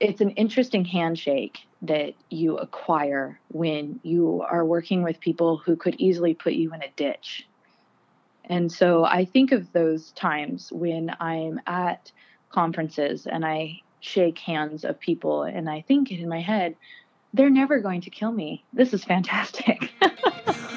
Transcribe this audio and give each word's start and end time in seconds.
it's 0.00 0.22
an 0.22 0.30
interesting 0.30 0.84
handshake 0.84 1.60
that 1.82 2.14
you 2.30 2.56
acquire 2.56 3.38
when 3.48 4.00
you 4.02 4.42
are 4.48 4.64
working 4.64 5.02
with 5.02 5.20
people 5.20 5.58
who 5.58 5.76
could 5.76 5.94
easily 5.98 6.34
put 6.34 6.54
you 6.54 6.72
in 6.72 6.82
a 6.82 6.90
ditch. 6.96 7.46
And 8.44 8.72
so 8.72 9.04
I 9.04 9.26
think 9.26 9.52
of 9.52 9.72
those 9.72 10.10
times 10.12 10.72
when 10.72 11.14
I'm 11.20 11.60
at 11.66 12.10
conferences 12.48 13.26
and 13.26 13.44
I 13.44 13.80
shake 14.00 14.38
hands 14.38 14.84
of 14.84 14.98
people 14.98 15.42
and 15.42 15.68
I 15.68 15.82
think 15.82 16.10
in 16.10 16.28
my 16.28 16.40
head, 16.40 16.76
they're 17.32 17.50
never 17.50 17.78
going 17.78 18.00
to 18.02 18.10
kill 18.10 18.32
me. 18.32 18.64
This 18.72 18.92
is 18.92 19.04
fantastic. 19.04 19.92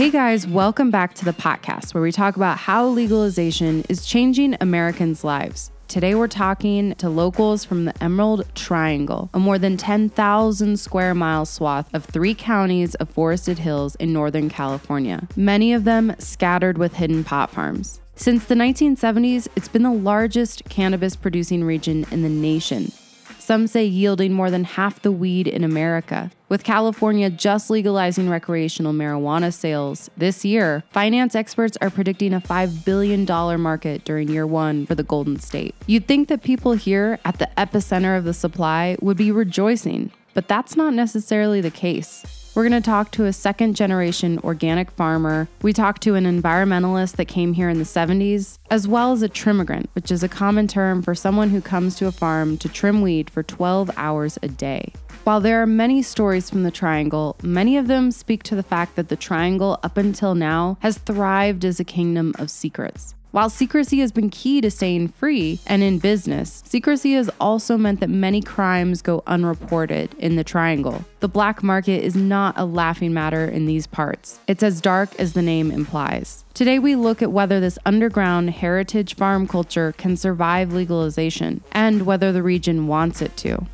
Hey 0.00 0.10
guys, 0.10 0.46
welcome 0.46 0.90
back 0.90 1.12
to 1.16 1.26
the 1.26 1.34
podcast 1.34 1.92
where 1.92 2.02
we 2.02 2.10
talk 2.10 2.34
about 2.34 2.56
how 2.56 2.86
legalization 2.86 3.84
is 3.90 4.06
changing 4.06 4.56
Americans' 4.58 5.24
lives. 5.24 5.70
Today 5.88 6.14
we're 6.14 6.26
talking 6.26 6.94
to 6.94 7.10
locals 7.10 7.66
from 7.66 7.84
the 7.84 8.02
Emerald 8.02 8.46
Triangle, 8.54 9.28
a 9.34 9.38
more 9.38 9.58
than 9.58 9.76
10,000 9.76 10.78
square 10.78 11.14
mile 11.14 11.44
swath 11.44 11.92
of 11.92 12.06
three 12.06 12.34
counties 12.34 12.94
of 12.94 13.10
forested 13.10 13.58
hills 13.58 13.94
in 13.96 14.10
Northern 14.10 14.48
California, 14.48 15.28
many 15.36 15.74
of 15.74 15.84
them 15.84 16.14
scattered 16.18 16.78
with 16.78 16.94
hidden 16.94 17.22
pot 17.22 17.50
farms. 17.50 18.00
Since 18.16 18.46
the 18.46 18.54
1970s, 18.54 19.48
it's 19.54 19.68
been 19.68 19.82
the 19.82 19.92
largest 19.92 20.64
cannabis 20.70 21.14
producing 21.14 21.62
region 21.62 22.06
in 22.10 22.22
the 22.22 22.30
nation, 22.30 22.90
some 23.40 23.66
say 23.66 23.84
yielding 23.84 24.32
more 24.32 24.50
than 24.50 24.64
half 24.64 25.02
the 25.02 25.12
weed 25.12 25.46
in 25.46 25.64
America. 25.64 26.30
With 26.48 26.64
California 26.64 27.30
just 27.30 27.70
legalizing 27.70 28.28
recreational 28.28 28.92
marijuana 28.92 29.52
sales 29.52 30.10
this 30.16 30.44
year, 30.44 30.82
finance 30.90 31.34
experts 31.34 31.76
are 31.80 31.90
predicting 31.90 32.34
a 32.34 32.40
$5 32.40 32.84
billion 32.84 33.24
market 33.60 34.04
during 34.04 34.28
year 34.28 34.46
one 34.46 34.86
for 34.86 34.94
the 34.94 35.02
Golden 35.02 35.38
State. 35.38 35.74
You'd 35.86 36.06
think 36.06 36.28
that 36.28 36.42
people 36.42 36.72
here 36.72 37.18
at 37.24 37.38
the 37.38 37.48
epicenter 37.56 38.18
of 38.18 38.24
the 38.24 38.34
supply 38.34 38.96
would 39.00 39.16
be 39.16 39.30
rejoicing, 39.30 40.10
but 40.34 40.48
that's 40.48 40.76
not 40.76 40.94
necessarily 40.94 41.60
the 41.60 41.70
case. 41.70 42.39
We're 42.60 42.68
going 42.68 42.82
to 42.82 42.90
talk 42.90 43.10
to 43.12 43.24
a 43.24 43.32
second 43.32 43.74
generation 43.74 44.38
organic 44.44 44.90
farmer. 44.90 45.48
We 45.62 45.72
talked 45.72 46.02
to 46.02 46.14
an 46.14 46.24
environmentalist 46.24 47.16
that 47.16 47.24
came 47.24 47.54
here 47.54 47.70
in 47.70 47.78
the 47.78 47.84
70s, 47.84 48.58
as 48.70 48.86
well 48.86 49.12
as 49.12 49.22
a 49.22 49.30
trimmigrant, 49.30 49.86
which 49.94 50.12
is 50.12 50.22
a 50.22 50.28
common 50.28 50.68
term 50.68 51.00
for 51.00 51.14
someone 51.14 51.48
who 51.48 51.62
comes 51.62 51.96
to 51.96 52.06
a 52.06 52.12
farm 52.12 52.58
to 52.58 52.68
trim 52.68 53.00
weed 53.00 53.30
for 53.30 53.42
12 53.42 53.90
hours 53.96 54.38
a 54.42 54.48
day. 54.48 54.92
While 55.24 55.40
there 55.40 55.62
are 55.62 55.66
many 55.66 56.02
stories 56.02 56.50
from 56.50 56.62
the 56.62 56.70
Triangle, 56.70 57.34
many 57.42 57.78
of 57.78 57.86
them 57.86 58.10
speak 58.10 58.42
to 58.42 58.54
the 58.54 58.62
fact 58.62 58.94
that 58.96 59.08
the 59.08 59.16
Triangle, 59.16 59.80
up 59.82 59.96
until 59.96 60.34
now, 60.34 60.76
has 60.80 60.98
thrived 60.98 61.64
as 61.64 61.80
a 61.80 61.84
kingdom 61.84 62.34
of 62.38 62.50
secrets. 62.50 63.14
While 63.32 63.48
secrecy 63.48 64.00
has 64.00 64.10
been 64.10 64.28
key 64.28 64.60
to 64.60 64.72
staying 64.72 65.06
free 65.08 65.60
and 65.64 65.84
in 65.84 66.00
business, 66.00 66.64
secrecy 66.66 67.12
has 67.12 67.30
also 67.38 67.76
meant 67.76 68.00
that 68.00 68.10
many 68.10 68.42
crimes 68.42 69.02
go 69.02 69.22
unreported 69.28 70.12
in 70.18 70.34
the 70.34 70.42
triangle. 70.42 71.04
The 71.20 71.28
black 71.28 71.62
market 71.62 72.02
is 72.02 72.16
not 72.16 72.58
a 72.58 72.64
laughing 72.64 73.14
matter 73.14 73.44
in 73.44 73.66
these 73.66 73.86
parts. 73.86 74.40
It's 74.48 74.64
as 74.64 74.80
dark 74.80 75.14
as 75.20 75.34
the 75.34 75.42
name 75.42 75.70
implies. 75.70 76.44
Today, 76.54 76.80
we 76.80 76.96
look 76.96 77.22
at 77.22 77.30
whether 77.30 77.60
this 77.60 77.78
underground 77.86 78.50
heritage 78.50 79.14
farm 79.14 79.46
culture 79.46 79.92
can 79.96 80.16
survive 80.16 80.72
legalization 80.72 81.62
and 81.70 82.06
whether 82.06 82.32
the 82.32 82.42
region 82.42 82.88
wants 82.88 83.22
it 83.22 83.36
to. 83.36 83.64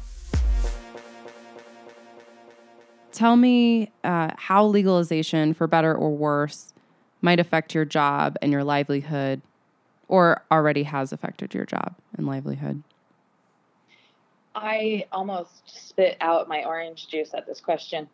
Tell 3.12 3.37
me 3.37 3.91
uh, 4.05 4.33
how 4.37 4.67
legalization, 4.67 5.55
for 5.55 5.67
better 5.67 5.95
or 5.95 6.15
worse, 6.15 6.75
might 7.22 7.41
affect 7.41 7.75
your 7.75 7.84
job 7.84 8.36
and 8.42 8.53
your 8.53 8.64
livelihood 8.64 9.42
or 10.09 10.42
already 10.50 10.84
has 10.84 11.12
affected 11.12 11.55
your 11.55 11.64
job 11.64 11.95
and 12.17 12.27
livelihood? 12.27 12.83
I 14.55 15.06
almost 15.12 15.89
spit 15.89 16.17
out 16.20 16.48
my 16.48 16.64
orange 16.64 17.09
juice 17.09 17.31
at 17.34 17.47
this 17.47 17.61
question. 17.61 18.09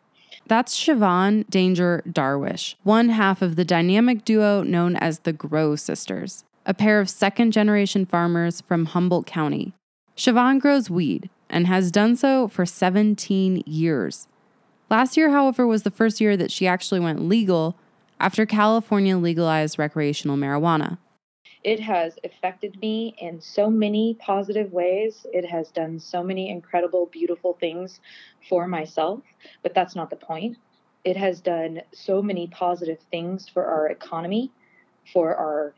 That's 0.47 0.77
Siobhan 0.77 1.49
Danger 1.49 2.03
Darwish, 2.07 2.75
one 2.83 3.09
half 3.09 3.41
of 3.41 3.55
the 3.55 3.63
dynamic 3.63 4.25
duo 4.25 4.61
known 4.61 4.95
as 4.97 5.19
the 5.19 5.31
Grow 5.31 5.75
Sisters, 5.75 6.43
a 6.65 6.73
pair 6.73 6.99
of 6.99 7.09
second 7.09 7.53
generation 7.53 8.05
farmers 8.05 8.61
from 8.61 8.87
Humboldt 8.87 9.25
County. 9.25 9.73
Siobhan 10.17 10.59
grows 10.59 10.89
weed 10.89 11.29
and 11.49 11.67
has 11.67 11.91
done 11.91 12.15
so 12.15 12.47
for 12.47 12.65
17 12.65 13.63
years. 13.65 14.27
Last 14.89 15.15
year, 15.15 15.29
however, 15.29 15.65
was 15.65 15.83
the 15.83 15.91
first 15.91 16.19
year 16.19 16.35
that 16.35 16.51
she 16.51 16.67
actually 16.67 16.99
went 16.99 17.27
legal 17.27 17.77
after 18.23 18.45
California 18.45 19.17
legalized 19.17 19.77
recreational 19.77 20.37
marijuana. 20.37 20.97
It 21.61 21.81
has 21.81 22.15
affected 22.23 22.79
me 22.81 23.15
in 23.19 23.41
so 23.41 23.69
many 23.69 24.15
positive 24.17 24.71
ways. 24.71 25.25
It 25.33 25.45
has 25.45 25.71
done 25.71 25.99
so 25.99 26.23
many 26.23 26.49
incredible, 26.49 27.07
beautiful 27.07 27.57
things 27.59 27.99
for 28.47 28.65
myself, 28.65 29.19
but 29.61 29.73
that's 29.73 29.93
not 29.93 30.09
the 30.09 30.15
point. 30.15 30.55
It 31.03 31.17
has 31.17 31.41
done 31.41 31.81
so 31.91 32.21
many 32.21 32.47
positive 32.47 32.99
things 33.11 33.49
for 33.49 33.65
our 33.65 33.89
economy, 33.89 34.53
for 35.11 35.35
our 35.35 35.75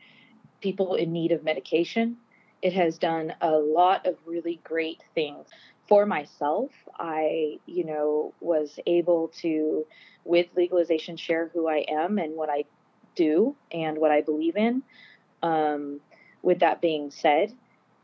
people 0.60 0.94
in 0.94 1.12
need 1.12 1.32
of 1.32 1.42
medication. 1.42 2.16
It 2.62 2.74
has 2.74 2.96
done 2.96 3.34
a 3.40 3.50
lot 3.50 4.06
of 4.06 4.14
really 4.24 4.60
great 4.62 5.02
things. 5.16 5.48
For 5.88 6.04
myself, 6.04 6.70
I, 6.98 7.58
you 7.66 7.84
know, 7.84 8.34
was 8.40 8.78
able 8.86 9.28
to 9.40 9.86
with 10.24 10.46
legalization 10.56 11.16
share 11.16 11.48
who 11.52 11.68
I 11.68 11.84
am 11.88 12.18
and 12.18 12.34
what 12.34 12.50
I 12.50 12.64
do 13.14 13.54
and 13.70 13.98
what 13.98 14.10
I 14.10 14.20
believe 14.20 14.56
in. 14.56 14.82
Um, 15.42 16.00
with 16.42 16.60
that 16.60 16.80
being 16.80 17.10
said, 17.10 17.52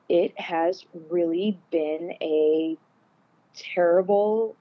it 0.08 0.38
has 0.38 0.84
really 1.10 1.58
been 1.70 2.14
a 2.20 2.76
terrible 3.54 4.56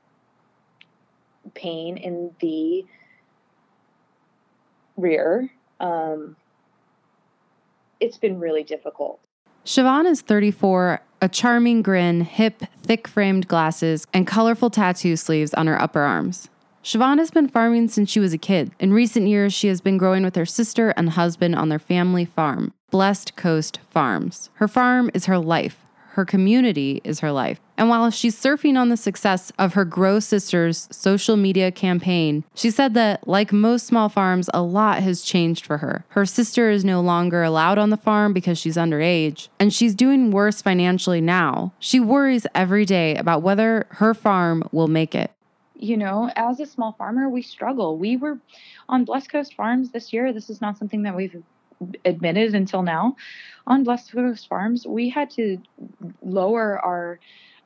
pain 1.53 1.97
in 1.97 2.31
the 2.39 2.85
rear. 4.97 5.49
Um, 5.79 6.35
it's 7.99 8.17
been 8.17 8.39
really 8.39 8.63
difficult. 8.63 9.19
Siobhan 9.63 10.09
is 10.09 10.21
34, 10.21 11.01
a 11.21 11.29
charming 11.29 11.83
grin, 11.83 12.21
hip, 12.21 12.63
thick 12.81 13.07
framed 13.07 13.47
glasses, 13.47 14.07
and 14.11 14.25
colorful 14.25 14.71
tattoo 14.71 15.15
sleeves 15.15 15.53
on 15.53 15.67
her 15.67 15.79
upper 15.79 16.01
arms. 16.01 16.49
Siobhan 16.83 17.19
has 17.19 17.29
been 17.29 17.47
farming 17.47 17.87
since 17.89 18.09
she 18.09 18.19
was 18.19 18.33
a 18.33 18.39
kid. 18.39 18.71
In 18.79 18.91
recent 18.91 19.27
years, 19.27 19.53
she 19.53 19.67
has 19.67 19.79
been 19.79 19.99
growing 19.99 20.23
with 20.23 20.35
her 20.35 20.47
sister 20.47 20.89
and 20.97 21.11
husband 21.11 21.55
on 21.55 21.69
their 21.69 21.77
family 21.77 22.25
farm, 22.25 22.73
Blessed 22.89 23.35
Coast 23.35 23.79
Farms. 23.87 24.49
Her 24.55 24.67
farm 24.67 25.11
is 25.13 25.25
her 25.25 25.37
life. 25.37 25.85
Her 26.11 26.25
community 26.25 26.99
is 27.05 27.21
her 27.21 27.31
life. 27.31 27.61
And 27.77 27.87
while 27.87 28.11
she's 28.11 28.39
surfing 28.39 28.77
on 28.77 28.89
the 28.89 28.97
success 28.97 29.51
of 29.57 29.75
her 29.75 29.85
Grow 29.85 30.19
Sisters 30.19 30.89
social 30.91 31.37
media 31.37 31.71
campaign, 31.71 32.43
she 32.53 32.69
said 32.69 32.93
that, 32.95 33.25
like 33.27 33.53
most 33.53 33.87
small 33.87 34.09
farms, 34.09 34.49
a 34.53 34.61
lot 34.61 34.99
has 34.99 35.21
changed 35.21 35.65
for 35.65 35.77
her. 35.77 36.03
Her 36.09 36.25
sister 36.25 36.69
is 36.69 36.83
no 36.83 36.99
longer 36.99 37.43
allowed 37.43 37.77
on 37.77 37.91
the 37.91 37.97
farm 37.97 38.33
because 38.33 38.57
she's 38.57 38.75
underage, 38.75 39.47
and 39.57 39.73
she's 39.73 39.95
doing 39.95 40.31
worse 40.31 40.61
financially 40.61 41.21
now. 41.21 41.73
She 41.79 42.01
worries 42.01 42.45
every 42.53 42.85
day 42.85 43.15
about 43.15 43.41
whether 43.41 43.87
her 43.91 44.13
farm 44.13 44.63
will 44.71 44.89
make 44.89 45.15
it 45.15 45.31
you 45.81 45.97
know, 45.97 46.29
as 46.35 46.59
a 46.59 46.65
small 46.67 46.91
farmer, 46.91 47.27
we 47.27 47.41
struggle. 47.41 47.97
We 47.97 48.15
were 48.15 48.37
on 48.87 49.03
Blessed 49.03 49.31
Coast 49.31 49.55
Farms 49.55 49.89
this 49.89 50.13
year. 50.13 50.31
This 50.31 50.47
is 50.47 50.61
not 50.61 50.77
something 50.77 51.01
that 51.01 51.15
we've 51.15 51.41
admitted 52.05 52.53
until 52.55 52.83
now. 52.83 53.15
On 53.67 53.83
Blessed 53.83 54.11
Coast 54.11 54.47
Farms, 54.47 54.85
we 54.87 55.09
had 55.09 55.29
to 55.31 55.57
lower 56.21 56.79
our 56.79 57.19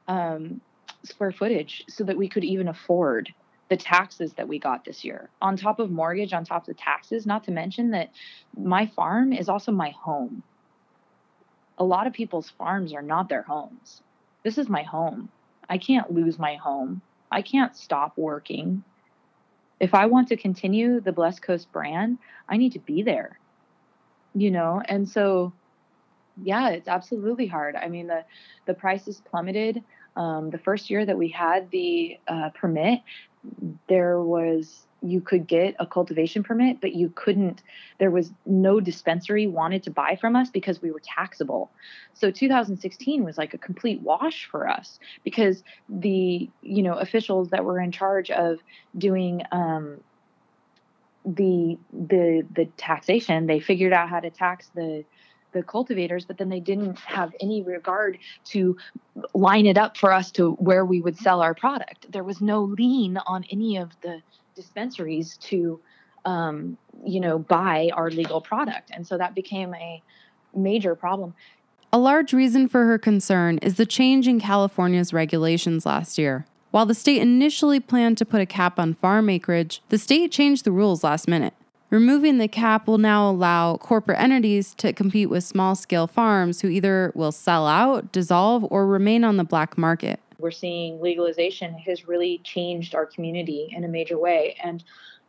um, 0.07 0.61
square 1.03 1.31
footage 1.31 1.83
so 1.87 2.03
that 2.03 2.17
we 2.17 2.27
could 2.27 2.43
even 2.43 2.67
afford 2.67 3.33
the 3.69 3.77
taxes 3.77 4.33
that 4.33 4.47
we 4.47 4.59
got 4.59 4.85
this 4.85 5.03
year. 5.03 5.29
On 5.41 5.57
top 5.57 5.79
of 5.79 5.89
mortgage, 5.89 6.33
on 6.33 6.45
top 6.45 6.63
of 6.63 6.75
the 6.75 6.81
taxes, 6.81 7.25
not 7.25 7.43
to 7.45 7.51
mention 7.51 7.91
that 7.91 8.11
my 8.55 8.85
farm 8.85 9.33
is 9.33 9.49
also 9.49 9.71
my 9.71 9.89
home. 9.89 10.43
A 11.77 11.83
lot 11.83 12.07
of 12.07 12.13
people's 12.13 12.49
farms 12.51 12.93
are 12.93 13.01
not 13.01 13.27
their 13.27 13.41
homes. 13.41 14.01
This 14.43 14.57
is 14.57 14.69
my 14.69 14.83
home. 14.83 15.29
I 15.67 15.79
can't 15.79 16.11
lose 16.11 16.37
my 16.37 16.55
home 16.55 17.01
I 17.35 17.41
can't 17.41 17.75
stop 17.75 18.17
working. 18.17 18.83
If 19.79 19.93
I 19.93 20.05
want 20.05 20.29
to 20.29 20.37
continue 20.37 21.01
the 21.01 21.11
Blessed 21.11 21.41
Coast 21.41 21.71
brand, 21.71 22.17
I 22.47 22.57
need 22.57 22.71
to 22.73 22.79
be 22.79 23.03
there. 23.03 23.39
You 24.33 24.51
know, 24.51 24.81
and 24.85 25.07
so 25.07 25.51
yeah, 26.41 26.69
it's 26.69 26.87
absolutely 26.87 27.47
hard. 27.47 27.75
I 27.75 27.87
mean, 27.87 28.07
the 28.07 28.25
the 28.65 28.73
prices 28.73 29.21
plummeted. 29.29 29.83
Um, 30.15 30.49
the 30.49 30.57
first 30.57 30.89
year 30.89 31.05
that 31.05 31.17
we 31.17 31.29
had 31.29 31.69
the 31.71 32.17
uh, 32.27 32.49
permit, 32.55 33.01
there 33.87 34.21
was 34.21 34.85
you 35.05 35.21
could 35.21 35.45
get 35.47 35.75
a 35.79 35.85
cultivation 35.85 36.43
permit, 36.43 36.81
but 36.81 36.93
you 36.95 37.11
couldn't, 37.13 37.61
there 37.99 38.09
was 38.09 38.31
no 38.45 38.79
dispensary 38.79 39.45
wanted 39.45 39.83
to 39.83 39.91
buy 39.91 40.17
from 40.19 40.35
us 40.35 40.49
because 40.49 40.81
we 40.81 40.91
were 40.91 41.01
taxable. 41.03 41.69
So 42.13 42.31
2016 42.31 43.23
was 43.23 43.37
like 43.37 43.53
a 43.53 43.57
complete 43.57 44.01
wash 44.01 44.47
for 44.49 44.67
us 44.67 44.99
because 45.23 45.63
the, 45.87 46.49
you 46.61 46.81
know, 46.81 46.95
officials 46.95 47.49
that 47.49 47.63
were 47.63 47.79
in 47.79 47.91
charge 47.91 48.31
of 48.31 48.59
doing, 48.97 49.43
um, 49.51 49.99
the 51.27 51.75
the 51.91 52.45
the 52.55 52.65
taxation 52.77 53.47
they 53.47 53.59
figured 53.59 53.91
out 53.91 54.09
how 54.09 54.19
to 54.19 54.29
tax 54.29 54.69
the 54.75 55.03
the 55.55 55.63
cultivators, 55.63 56.25
but 56.25 56.37
then 56.37 56.49
they 56.49 56.59
didn't 56.59 56.99
have 56.99 57.33
any 57.39 57.63
regard 57.63 58.19
to 58.43 58.77
line 59.33 59.65
it 59.65 59.77
up 59.77 59.97
for 59.97 60.11
us 60.11 60.29
to 60.31 60.51
where 60.53 60.85
we 60.85 61.01
would 61.01 61.17
sell 61.17 61.41
our 61.41 61.55
product. 61.55 62.11
There 62.11 62.23
was 62.23 62.41
no 62.41 62.63
lien 62.63 63.17
on 63.25 63.45
any 63.49 63.77
of 63.77 63.89
the 64.01 64.21
dispensaries 64.53 65.37
to, 65.37 65.79
um, 66.25 66.77
you 67.05 67.21
know, 67.21 67.39
buy 67.39 67.89
our 67.93 68.11
legal 68.11 68.41
product. 68.41 68.91
And 68.93 69.07
so 69.07 69.17
that 69.17 69.33
became 69.33 69.73
a 69.73 70.03
major 70.53 70.93
problem. 70.93 71.33
A 71.93 71.97
large 71.97 72.33
reason 72.33 72.67
for 72.67 72.85
her 72.85 72.97
concern 72.97 73.57
is 73.59 73.75
the 73.75 73.85
change 73.85 74.27
in 74.27 74.41
California's 74.41 75.13
regulations 75.13 75.85
last 75.85 76.17
year. 76.17 76.45
While 76.71 76.85
the 76.85 76.93
state 76.93 77.21
initially 77.21 77.79
planned 77.79 78.17
to 78.17 78.25
put 78.25 78.41
a 78.41 78.45
cap 78.45 78.77
on 78.77 78.93
farm 78.93 79.29
acreage, 79.29 79.81
the 79.87 79.97
state 79.97 80.33
changed 80.33 80.65
the 80.65 80.73
rules 80.73 81.05
last 81.05 81.29
minute. 81.29 81.53
Removing 81.95 82.39
the 82.39 82.49
cap 82.49 82.87
will 82.87 82.97
now 82.97 83.29
allow 83.29 83.77
corporate 83.77 84.19
entities 84.19 84.73
to 84.73 84.91
compete 84.91 85.29
with 85.29 85.45
small 85.45 85.75
scale 85.75 86.07
farms 86.07 86.59
who 86.59 86.67
either 86.67 87.13
will 87.15 87.31
sell 87.31 87.65
out, 87.65 88.11
dissolve, 88.11 88.67
or 88.69 88.85
remain 88.85 89.23
on 89.23 89.37
the 89.37 89.45
black 89.45 89.77
market. 89.77 90.19
We're 90.37 90.51
seeing 90.51 90.99
legalization 90.99 91.73
has 91.75 92.05
really 92.05 92.41
changed 92.43 92.95
our 92.95 93.05
community 93.05 93.69
in 93.71 93.85
a 93.85 93.87
major 93.87 94.17
way. 94.17 94.57
And, 94.61 94.83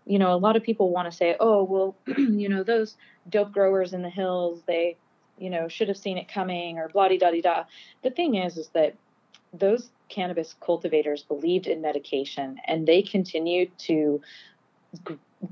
you 0.06 0.18
know, 0.18 0.34
a 0.34 0.36
lot 0.36 0.56
of 0.56 0.64
people 0.64 0.90
want 0.90 1.08
to 1.08 1.16
say, 1.16 1.36
oh, 1.38 1.62
well, 1.62 1.94
you 2.18 2.48
know, 2.48 2.64
those 2.64 2.96
dope 3.30 3.52
growers 3.52 3.92
in 3.92 4.02
the 4.02 4.10
hills, 4.10 4.64
they, 4.66 4.96
you 5.38 5.50
know, 5.50 5.68
should 5.68 5.86
have 5.86 5.96
seen 5.96 6.18
it 6.18 6.26
coming 6.26 6.78
or 6.78 6.88
blah 6.88 7.06
da 7.06 7.16
da. 7.16 7.62
The 8.02 8.10
thing 8.10 8.34
is, 8.34 8.56
is 8.56 8.70
that 8.70 8.96
those 9.52 9.90
cannabis 10.08 10.56
cultivators 10.60 11.22
believed 11.22 11.68
in 11.68 11.80
medication 11.80 12.58
and 12.66 12.88
they 12.88 13.02
continued 13.02 13.70
to 13.78 14.20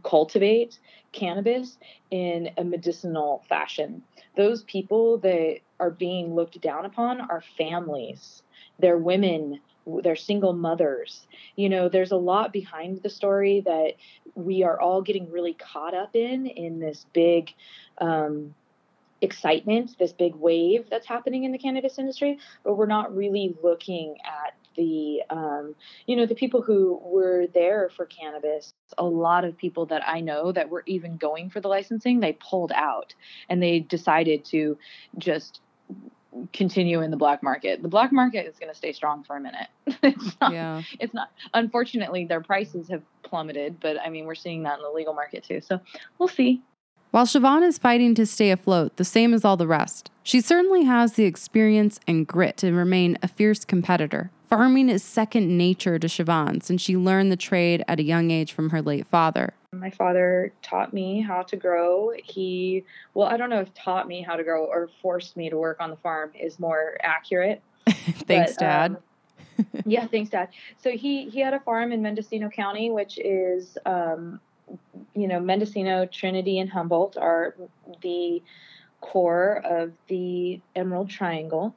cultivate 0.02 0.78
cannabis 1.12 1.78
in 2.10 2.50
a 2.56 2.64
medicinal 2.64 3.44
fashion. 3.48 4.02
Those 4.36 4.62
people 4.64 5.18
that 5.18 5.58
are 5.80 5.90
being 5.90 6.34
looked 6.34 6.60
down 6.60 6.84
upon 6.84 7.20
are 7.20 7.42
families. 7.56 8.42
They're 8.78 8.98
women, 8.98 9.60
they're 9.86 10.16
single 10.16 10.52
mothers. 10.52 11.26
You 11.56 11.68
know, 11.68 11.88
there's 11.88 12.12
a 12.12 12.16
lot 12.16 12.52
behind 12.52 13.02
the 13.02 13.10
story 13.10 13.62
that 13.64 13.94
we 14.34 14.62
are 14.62 14.80
all 14.80 15.02
getting 15.02 15.30
really 15.30 15.54
caught 15.54 15.94
up 15.94 16.16
in 16.16 16.46
in 16.46 16.80
this 16.80 17.06
big 17.12 17.52
um, 17.98 18.54
excitement, 19.20 19.96
this 19.98 20.12
big 20.12 20.34
wave 20.34 20.88
that's 20.90 21.06
happening 21.06 21.44
in 21.44 21.52
the 21.52 21.58
cannabis 21.58 21.98
industry, 21.98 22.38
but 22.64 22.74
we're 22.74 22.86
not 22.86 23.14
really 23.14 23.54
looking 23.62 24.16
at 24.24 24.54
the 24.76 25.22
um, 25.30 25.74
you 26.06 26.16
know 26.16 26.26
the 26.26 26.34
people 26.34 26.62
who 26.62 27.00
were 27.02 27.46
there 27.52 27.90
for 27.96 28.06
cannabis 28.06 28.74
a 28.98 29.04
lot 29.04 29.44
of 29.44 29.56
people 29.56 29.86
that 29.86 30.02
i 30.06 30.20
know 30.20 30.52
that 30.52 30.68
were 30.68 30.82
even 30.86 31.16
going 31.16 31.50
for 31.50 31.60
the 31.60 31.68
licensing 31.68 32.20
they 32.20 32.32
pulled 32.34 32.72
out 32.72 33.14
and 33.48 33.62
they 33.62 33.80
decided 33.80 34.44
to 34.44 34.76
just 35.18 35.60
continue 36.52 37.00
in 37.00 37.10
the 37.10 37.16
black 37.16 37.42
market. 37.42 37.80
The 37.80 37.88
black 37.88 38.12
market 38.12 38.46
is 38.46 38.56
going 38.58 38.70
to 38.70 38.76
stay 38.76 38.92
strong 38.92 39.22
for 39.22 39.36
a 39.36 39.40
minute. 39.40 39.68
It's 40.02 40.36
not, 40.40 40.52
yeah. 40.52 40.82
it's 40.98 41.14
not 41.14 41.30
unfortunately 41.54 42.24
their 42.26 42.40
prices 42.40 42.88
have 42.88 43.02
plummeted 43.22 43.80
but 43.80 43.96
i 44.00 44.10
mean 44.10 44.26
we're 44.26 44.34
seeing 44.34 44.62
that 44.64 44.78
in 44.78 44.82
the 44.82 44.90
legal 44.90 45.14
market 45.14 45.44
too 45.44 45.60
so 45.60 45.80
we'll 46.18 46.28
see. 46.28 46.62
While 47.10 47.26
Siobhan 47.26 47.62
is 47.62 47.78
fighting 47.78 48.14
to 48.16 48.26
stay 48.26 48.50
afloat, 48.50 48.96
the 48.96 49.04
same 49.04 49.32
as 49.32 49.44
all 49.44 49.56
the 49.56 49.68
rest, 49.68 50.10
she 50.24 50.40
certainly 50.40 50.82
has 50.82 51.12
the 51.12 51.26
experience 51.26 52.00
and 52.08 52.26
grit 52.26 52.56
to 52.56 52.72
remain 52.72 53.16
a 53.22 53.28
fierce 53.28 53.64
competitor. 53.64 54.32
Farming 54.54 54.88
is 54.88 55.02
second 55.02 55.58
nature 55.58 55.98
to 55.98 56.06
Siobhan 56.06 56.62
since 56.62 56.80
she 56.80 56.96
learned 56.96 57.32
the 57.32 57.36
trade 57.36 57.82
at 57.88 57.98
a 57.98 58.04
young 58.04 58.30
age 58.30 58.52
from 58.52 58.70
her 58.70 58.80
late 58.80 59.04
father. 59.04 59.52
My 59.72 59.90
father 59.90 60.52
taught 60.62 60.92
me 60.92 61.20
how 61.20 61.42
to 61.42 61.56
grow. 61.56 62.12
He, 62.22 62.84
well, 63.14 63.26
I 63.26 63.36
don't 63.36 63.50
know 63.50 63.58
if 63.58 63.74
taught 63.74 64.06
me 64.06 64.22
how 64.22 64.36
to 64.36 64.44
grow 64.44 64.66
or 64.66 64.88
forced 65.02 65.36
me 65.36 65.50
to 65.50 65.56
work 65.56 65.78
on 65.80 65.90
the 65.90 65.96
farm 65.96 66.30
is 66.38 66.60
more 66.60 66.96
accurate. 67.02 67.62
thanks, 67.88 68.52
but, 68.52 68.60
Dad. 68.60 68.96
Um, 69.58 69.66
yeah, 69.86 70.06
thanks, 70.06 70.30
Dad. 70.30 70.50
So 70.80 70.92
he 70.92 71.28
he 71.30 71.40
had 71.40 71.52
a 71.52 71.58
farm 71.58 71.90
in 71.90 72.00
Mendocino 72.00 72.48
County, 72.48 72.92
which 72.92 73.18
is 73.18 73.76
um, 73.86 74.38
you 75.16 75.26
know, 75.26 75.40
Mendocino, 75.40 76.06
Trinity, 76.06 76.60
and 76.60 76.70
Humboldt 76.70 77.16
are 77.16 77.56
the 78.02 78.40
core 79.00 79.62
of 79.64 79.90
the 80.06 80.60
Emerald 80.76 81.10
Triangle. 81.10 81.74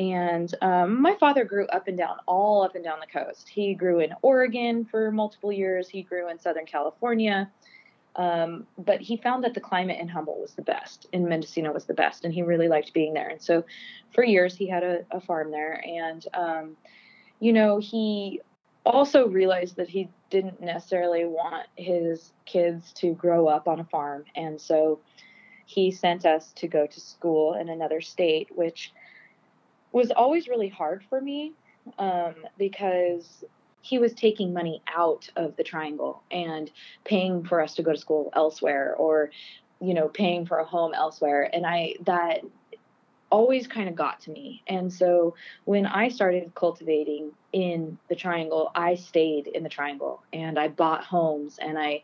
And 0.00 0.54
um, 0.62 1.02
my 1.02 1.14
father 1.20 1.44
grew 1.44 1.66
up 1.66 1.86
and 1.86 1.98
down, 1.98 2.16
all 2.24 2.62
up 2.62 2.74
and 2.74 2.82
down 2.82 3.00
the 3.00 3.06
coast. 3.06 3.50
He 3.50 3.74
grew 3.74 4.00
in 4.00 4.14
Oregon 4.22 4.86
for 4.86 5.12
multiple 5.12 5.52
years. 5.52 5.90
He 5.90 6.02
grew 6.02 6.30
in 6.30 6.38
Southern 6.38 6.64
California. 6.64 7.50
Um, 8.16 8.66
but 8.78 9.02
he 9.02 9.18
found 9.18 9.44
that 9.44 9.52
the 9.52 9.60
climate 9.60 10.00
in 10.00 10.08
Humboldt 10.08 10.40
was 10.40 10.54
the 10.54 10.62
best, 10.62 11.06
and 11.12 11.28
Mendocino 11.28 11.70
was 11.70 11.84
the 11.84 11.92
best, 11.92 12.24
and 12.24 12.32
he 12.32 12.40
really 12.40 12.66
liked 12.66 12.94
being 12.94 13.12
there. 13.12 13.28
And 13.28 13.42
so, 13.42 13.62
for 14.14 14.24
years, 14.24 14.56
he 14.56 14.66
had 14.66 14.82
a, 14.82 15.00
a 15.10 15.20
farm 15.20 15.50
there. 15.50 15.84
And, 15.86 16.26
um, 16.32 16.76
you 17.38 17.52
know, 17.52 17.78
he 17.78 18.40
also 18.86 19.28
realized 19.28 19.76
that 19.76 19.88
he 19.88 20.08
didn't 20.30 20.62
necessarily 20.62 21.26
want 21.26 21.66
his 21.76 22.32
kids 22.46 22.92
to 22.94 23.12
grow 23.12 23.48
up 23.48 23.68
on 23.68 23.80
a 23.80 23.84
farm. 23.84 24.24
And 24.34 24.58
so 24.58 25.00
he 25.66 25.90
sent 25.90 26.24
us 26.24 26.52
to 26.54 26.66
go 26.66 26.86
to 26.86 27.00
school 27.00 27.54
in 27.54 27.68
another 27.68 28.00
state, 28.00 28.48
which 28.54 28.92
was 29.92 30.10
always 30.10 30.48
really 30.48 30.68
hard 30.68 31.04
for 31.08 31.20
me 31.20 31.52
um, 31.98 32.34
because 32.58 33.44
he 33.82 33.98
was 33.98 34.12
taking 34.12 34.52
money 34.52 34.82
out 34.94 35.28
of 35.36 35.56
the 35.56 35.64
triangle 35.64 36.22
and 36.30 36.70
paying 37.04 37.44
for 37.44 37.60
us 37.60 37.74
to 37.74 37.82
go 37.82 37.92
to 37.92 37.98
school 37.98 38.30
elsewhere 38.34 38.94
or 38.96 39.30
you 39.80 39.94
know 39.94 40.08
paying 40.08 40.44
for 40.44 40.58
a 40.58 40.64
home 40.64 40.92
elsewhere 40.92 41.48
and 41.54 41.66
i 41.66 41.94
that 42.04 42.42
always 43.30 43.66
kind 43.66 43.88
of 43.88 43.94
got 43.94 44.20
to 44.20 44.30
me. 44.30 44.62
And 44.66 44.92
so 44.92 45.34
when 45.64 45.86
I 45.86 46.08
started 46.08 46.52
cultivating 46.54 47.30
in 47.52 47.98
the 48.08 48.16
triangle, 48.16 48.70
I 48.74 48.96
stayed 48.96 49.46
in 49.46 49.62
the 49.62 49.68
triangle 49.68 50.22
and 50.32 50.58
I 50.58 50.68
bought 50.68 51.04
homes 51.04 51.58
and 51.60 51.78
I 51.78 52.02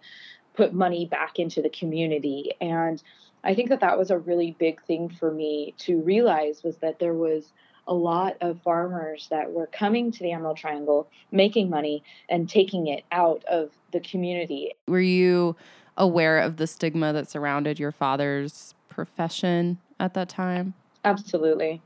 put 0.54 0.72
money 0.72 1.06
back 1.06 1.38
into 1.38 1.60
the 1.60 1.68
community. 1.68 2.52
And 2.60 3.02
I 3.44 3.54
think 3.54 3.68
that 3.68 3.80
that 3.80 3.98
was 3.98 4.10
a 4.10 4.18
really 4.18 4.56
big 4.58 4.82
thing 4.84 5.08
for 5.08 5.30
me 5.30 5.74
to 5.78 6.00
realize 6.00 6.62
was 6.62 6.78
that 6.78 6.98
there 6.98 7.14
was 7.14 7.52
a 7.88 7.94
lot 7.94 8.36
of 8.40 8.60
farmers 8.62 9.28
that 9.30 9.50
were 9.50 9.66
coming 9.68 10.10
to 10.12 10.18
the 10.20 10.32
Emerald 10.32 10.56
Triangle, 10.56 11.08
making 11.30 11.70
money 11.70 12.02
and 12.28 12.48
taking 12.48 12.88
it 12.88 13.04
out 13.12 13.44
of 13.44 13.70
the 13.92 14.00
community. 14.00 14.72
Were 14.86 15.00
you 15.00 15.56
aware 15.96 16.38
of 16.38 16.56
the 16.56 16.66
stigma 16.66 17.12
that 17.12 17.30
surrounded 17.30 17.78
your 17.78 17.92
father's 17.92 18.74
profession 18.88 19.78
at 20.00 20.14
that 20.14 20.28
time? 20.28 20.74
Absolutely. 21.04 21.80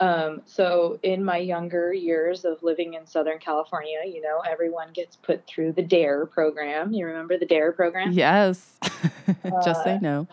Um, 0.00 0.42
so 0.44 0.98
in 1.02 1.24
my 1.24 1.36
younger 1.36 1.92
years 1.92 2.44
of 2.44 2.62
living 2.62 2.94
in 2.94 3.06
Southern 3.06 3.38
California, 3.38 4.00
you 4.04 4.20
know, 4.20 4.40
everyone 4.40 4.92
gets 4.92 5.16
put 5.16 5.46
through 5.46 5.72
the 5.72 5.82
DARE 5.82 6.26
program. 6.26 6.92
You 6.92 7.06
remember 7.06 7.38
the 7.38 7.46
DARE 7.46 7.72
program? 7.72 8.12
Yes. 8.12 8.78
just 9.64 9.80
uh, 9.80 9.84
say 9.84 9.98
no. 10.02 10.26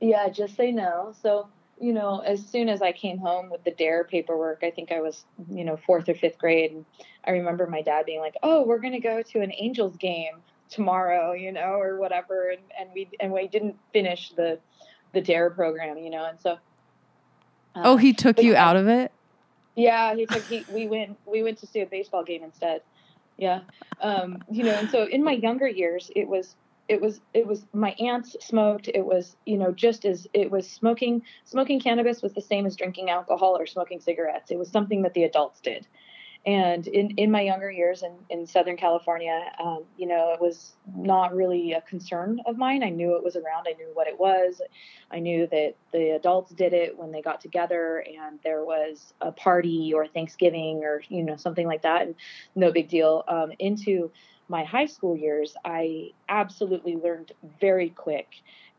Yeah, 0.00 0.28
just 0.28 0.56
say 0.56 0.72
no. 0.72 1.14
So, 1.20 1.48
you 1.80 1.92
know, 1.92 2.20
as 2.20 2.44
soon 2.44 2.68
as 2.68 2.82
I 2.82 2.92
came 2.92 3.18
home 3.18 3.50
with 3.50 3.64
the 3.64 3.70
DARE 3.70 4.04
paperwork, 4.04 4.62
I 4.62 4.70
think 4.70 4.92
I 4.92 5.00
was, 5.00 5.24
you 5.50 5.64
know, 5.64 5.76
fourth 5.76 6.08
or 6.08 6.14
fifth 6.14 6.38
grade. 6.38 6.72
And 6.72 6.84
I 7.26 7.32
remember 7.32 7.66
my 7.66 7.82
dad 7.82 8.06
being 8.06 8.20
like, 8.20 8.36
oh, 8.42 8.64
we're 8.66 8.78
going 8.78 8.94
to 8.94 9.00
go 9.00 9.22
to 9.22 9.40
an 9.40 9.52
Angels 9.56 9.96
game 9.96 10.42
tomorrow, 10.70 11.32
you 11.32 11.52
know, 11.52 11.80
or 11.80 11.98
whatever. 11.98 12.50
And, 12.50 12.62
and 12.78 12.90
we, 12.94 13.08
and 13.20 13.32
we 13.32 13.48
didn't 13.48 13.76
finish 13.92 14.30
the, 14.30 14.58
the 15.12 15.20
DARE 15.20 15.50
program, 15.50 15.98
you 15.98 16.10
know, 16.10 16.26
and 16.26 16.40
so 16.40 16.58
uh, 17.74 17.82
oh, 17.84 17.96
he 17.96 18.12
took 18.12 18.42
you 18.42 18.56
out 18.56 18.76
of 18.76 18.88
it. 18.88 19.12
Yeah, 19.76 20.14
he 20.14 20.26
took. 20.26 20.42
He, 20.44 20.64
we 20.72 20.88
went. 20.88 21.16
We 21.24 21.42
went 21.42 21.58
to 21.58 21.66
see 21.66 21.80
a 21.80 21.86
baseball 21.86 22.24
game 22.24 22.42
instead. 22.42 22.82
Yeah, 23.36 23.60
um, 24.00 24.42
you 24.50 24.64
know. 24.64 24.72
And 24.72 24.90
so 24.90 25.04
in 25.04 25.22
my 25.22 25.32
younger 25.32 25.68
years, 25.68 26.10
it 26.16 26.26
was 26.26 26.56
it 26.88 27.00
was 27.00 27.20
it 27.34 27.46
was 27.46 27.66
my 27.72 27.90
aunts 28.00 28.36
smoked 28.40 28.88
it 28.88 29.04
was 29.04 29.36
you 29.44 29.58
know 29.58 29.72
just 29.72 30.04
as 30.04 30.26
it 30.32 30.50
was 30.50 30.68
smoking 30.68 31.22
smoking 31.44 31.80
cannabis 31.80 32.22
was 32.22 32.32
the 32.32 32.40
same 32.40 32.66
as 32.66 32.76
drinking 32.76 33.10
alcohol 33.10 33.56
or 33.58 33.66
smoking 33.66 34.00
cigarettes 34.00 34.50
it 34.50 34.58
was 34.58 34.70
something 34.70 35.02
that 35.02 35.14
the 35.14 35.24
adults 35.24 35.60
did 35.60 35.86
and 36.46 36.86
in, 36.86 37.10
in 37.16 37.30
my 37.30 37.42
younger 37.42 37.70
years 37.70 38.02
in, 38.02 38.12
in 38.30 38.46
Southern 38.46 38.76
California, 38.76 39.52
um, 39.62 39.84
you 39.96 40.06
know, 40.06 40.32
it 40.32 40.40
was 40.40 40.72
not 40.96 41.34
really 41.34 41.72
a 41.72 41.82
concern 41.82 42.40
of 42.46 42.56
mine. 42.56 42.82
I 42.82 42.90
knew 42.90 43.16
it 43.16 43.24
was 43.24 43.36
around. 43.36 43.66
I 43.68 43.72
knew 43.72 43.90
what 43.92 44.06
it 44.06 44.18
was. 44.18 44.62
I 45.10 45.18
knew 45.18 45.46
that 45.48 45.74
the 45.92 46.10
adults 46.10 46.52
did 46.52 46.72
it 46.72 46.96
when 46.96 47.10
they 47.10 47.20
got 47.20 47.40
together 47.40 48.04
and 48.06 48.38
there 48.44 48.64
was 48.64 49.12
a 49.20 49.32
party 49.32 49.92
or 49.94 50.06
Thanksgiving 50.06 50.84
or, 50.84 51.02
you 51.08 51.22
know, 51.22 51.36
something 51.36 51.66
like 51.66 51.82
that. 51.82 52.02
And 52.02 52.14
no 52.54 52.72
big 52.72 52.88
deal. 52.88 53.24
Um, 53.26 53.52
into 53.58 54.10
my 54.48 54.64
high 54.64 54.86
school 54.86 55.16
years, 55.16 55.54
I 55.64 56.10
absolutely 56.28 56.96
learned 56.96 57.32
very 57.60 57.90
quick. 57.90 58.28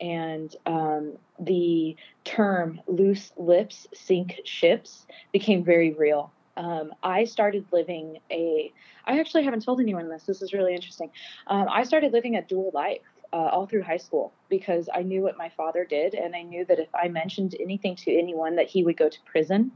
And 0.02 0.56
um, 0.66 1.14
the 1.40 1.96
term 2.24 2.82
loose 2.88 3.32
lips 3.38 3.88
sink 3.94 4.40
ships 4.46 5.06
became 5.32 5.64
very 5.64 5.94
real 5.94 6.32
um, 6.58 6.94
I 7.02 7.24
started 7.24 7.66
living 7.72 8.20
a, 8.30 8.74
I 9.06 9.20
actually 9.20 9.46
haven't 9.46 9.64
told 9.64 9.80
anyone 9.80 10.10
this. 10.10 10.24
This 10.24 10.42
is 10.42 10.52
really 10.52 10.76
interesting. 10.76 11.10
Um, 11.48 11.68
I 11.72 11.84
started 11.84 12.12
living 12.12 12.36
a 12.36 12.42
dual 12.42 12.72
life. 12.74 13.00
uh, 13.32 13.38
all 13.38 13.66
through 13.66 13.84
high 13.84 13.98
school 13.98 14.34
because 14.50 14.90
I 14.94 15.04
knew 15.04 15.22
what 15.22 15.38
my 15.38 15.50
father 15.50 15.86
did, 15.86 16.14
and 16.14 16.36
I 16.36 16.42
knew 16.42 16.66
that 16.66 16.80
if 16.80 16.90
I 16.96 17.08
mentioned 17.10 17.56
anything 17.60 17.96
to 17.98 18.18
anyone, 18.18 18.56
that 18.56 18.68
he 18.68 18.84
would 18.84 18.98
go 18.98 19.10
to 19.10 19.18
prison. 19.26 19.72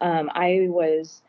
Um, 0.00 0.30
I 0.34 0.66
was 0.68 1.22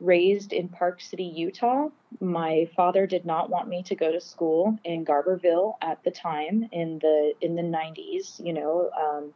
raised 0.00 0.52
in 0.52 0.68
Park 0.68 1.00
City, 1.00 1.24
Utah. 1.24 1.88
My 2.20 2.68
father 2.76 3.06
did 3.06 3.24
not 3.24 3.48
want 3.48 3.68
me 3.68 3.82
to 3.84 3.94
go 3.94 4.12
to 4.12 4.20
school 4.20 4.78
in 4.84 5.04
Garberville 5.04 5.74
at 5.80 6.02
the 6.04 6.10
time 6.10 6.68
in 6.72 6.98
the 6.98 7.32
in 7.40 7.54
the 7.54 7.62
90s. 7.62 8.44
You 8.44 8.52
know, 8.52 8.90
um, 8.90 9.32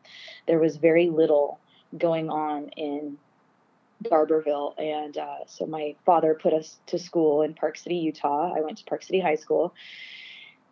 there 0.46 0.58
was 0.58 0.76
very 0.76 1.08
little 1.08 1.58
going 1.96 2.28
on 2.30 2.68
in 2.76 3.16
Garberville, 4.04 4.78
and 4.78 5.16
uh, 5.16 5.46
so 5.46 5.66
my 5.66 5.94
father 6.04 6.34
put 6.34 6.52
us 6.52 6.78
to 6.86 6.98
school 6.98 7.42
in 7.42 7.54
Park 7.54 7.76
City, 7.76 7.96
Utah. 7.96 8.54
I 8.54 8.60
went 8.60 8.78
to 8.78 8.84
Park 8.84 9.02
City 9.02 9.20
High 9.20 9.36
School, 9.36 9.74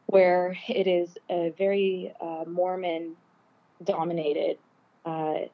where 0.07 0.57
it 0.69 0.87
is 0.87 1.17
a 1.31 1.53
very 1.57 2.13
uh, 2.21 2.45
Mormon 2.47 3.17
dominated 3.85 4.59
uh, 5.05 5.47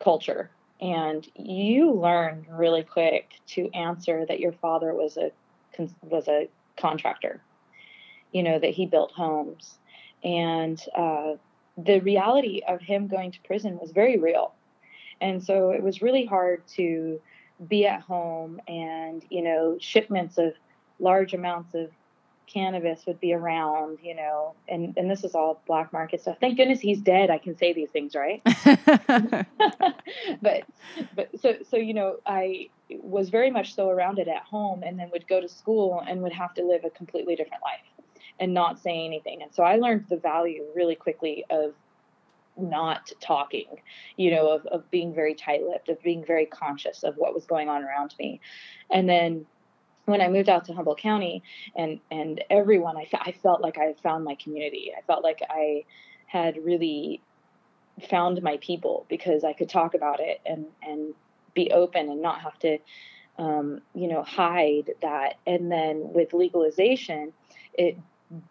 culture 0.00 0.50
and 0.84 1.26
you 1.34 1.92
learn 1.92 2.46
really 2.50 2.82
quick 2.82 3.40
to 3.46 3.70
answer 3.72 4.24
that 4.26 4.38
your 4.38 4.52
father 4.52 4.94
was 4.94 5.16
a 5.16 5.32
was 6.02 6.28
a 6.28 6.48
contractor 6.76 7.42
you 8.34 8.42
know 8.42 8.58
that 8.58 8.70
he 8.70 8.84
built 8.84 9.12
homes. 9.12 9.78
And 10.22 10.78
uh, 10.94 11.34
the 11.78 12.00
reality 12.00 12.60
of 12.68 12.82
him 12.82 13.06
going 13.06 13.32
to 13.32 13.40
prison 13.46 13.78
was 13.80 13.92
very 13.92 14.18
real. 14.18 14.52
And 15.22 15.42
so 15.42 15.70
it 15.70 15.82
was 15.82 16.02
really 16.02 16.26
hard 16.26 16.66
to 16.76 17.20
be 17.68 17.86
at 17.86 18.00
home 18.02 18.60
and 18.66 19.24
you 19.30 19.40
know 19.40 19.78
shipments 19.80 20.36
of 20.36 20.52
large 20.98 21.32
amounts 21.32 21.74
of 21.74 21.88
cannabis 22.46 23.04
would 23.06 23.20
be 23.20 23.32
around, 23.32 23.98
you 24.02 24.14
know, 24.14 24.54
and, 24.68 24.96
and 24.96 25.10
this 25.10 25.24
is 25.24 25.34
all 25.34 25.62
black 25.66 25.92
market 25.92 26.20
stuff. 26.20 26.36
Thank 26.40 26.56
goodness 26.56 26.80
he's 26.80 27.00
dead. 27.00 27.30
I 27.30 27.38
can 27.38 27.56
say 27.56 27.72
these 27.72 27.90
things, 27.90 28.14
right? 28.14 28.42
but, 30.42 30.62
but 31.14 31.40
so, 31.40 31.56
so, 31.68 31.76
you 31.76 31.94
know, 31.94 32.16
I 32.26 32.68
was 32.90 33.30
very 33.30 33.50
much 33.50 33.74
so 33.74 33.88
around 33.88 34.18
it 34.18 34.28
at 34.28 34.42
home 34.42 34.82
and 34.82 34.98
then 34.98 35.10
would 35.12 35.26
go 35.26 35.40
to 35.40 35.48
school 35.48 36.02
and 36.06 36.22
would 36.22 36.32
have 36.32 36.54
to 36.54 36.64
live 36.64 36.84
a 36.84 36.90
completely 36.90 37.36
different 37.36 37.62
life 37.62 38.06
and 38.40 38.52
not 38.52 38.78
say 38.78 39.04
anything. 39.04 39.42
And 39.42 39.52
so 39.54 39.62
I 39.62 39.76
learned 39.76 40.06
the 40.08 40.16
value 40.16 40.64
really 40.74 40.94
quickly 40.94 41.44
of 41.50 41.74
not 42.56 43.10
talking, 43.20 43.66
you 44.16 44.30
know, 44.30 44.48
of, 44.48 44.66
of 44.66 44.88
being 44.90 45.14
very 45.14 45.34
tight 45.34 45.62
lipped, 45.62 45.88
of 45.88 46.00
being 46.02 46.24
very 46.24 46.46
conscious 46.46 47.02
of 47.02 47.16
what 47.16 47.34
was 47.34 47.44
going 47.46 47.68
on 47.68 47.82
around 47.82 48.14
me. 48.18 48.40
And 48.90 49.08
then 49.08 49.46
when 50.06 50.20
I 50.20 50.28
moved 50.28 50.48
out 50.48 50.66
to 50.66 50.72
Humboldt 50.74 50.98
County 50.98 51.42
and 51.74 52.00
and 52.10 52.42
everyone 52.50 52.96
I, 52.96 53.08
I 53.20 53.32
felt 53.32 53.60
like 53.60 53.78
I 53.78 53.94
found 54.02 54.24
my 54.24 54.34
community. 54.36 54.92
I 54.96 55.00
felt 55.02 55.22
like 55.22 55.40
I 55.48 55.84
had 56.26 56.58
really 56.64 57.20
found 58.10 58.42
my 58.42 58.56
people 58.58 59.06
because 59.08 59.44
I 59.44 59.52
could 59.52 59.68
talk 59.68 59.94
about 59.94 60.20
it 60.20 60.40
and 60.44 60.66
and 60.82 61.14
be 61.54 61.70
open 61.70 62.08
and 62.10 62.20
not 62.20 62.40
have 62.40 62.58
to 62.60 62.78
um, 63.38 63.80
you 63.94 64.08
know 64.08 64.22
hide 64.22 64.90
that. 65.02 65.34
And 65.46 65.70
then 65.70 66.12
with 66.12 66.32
legalization, 66.32 67.32
it 67.72 67.98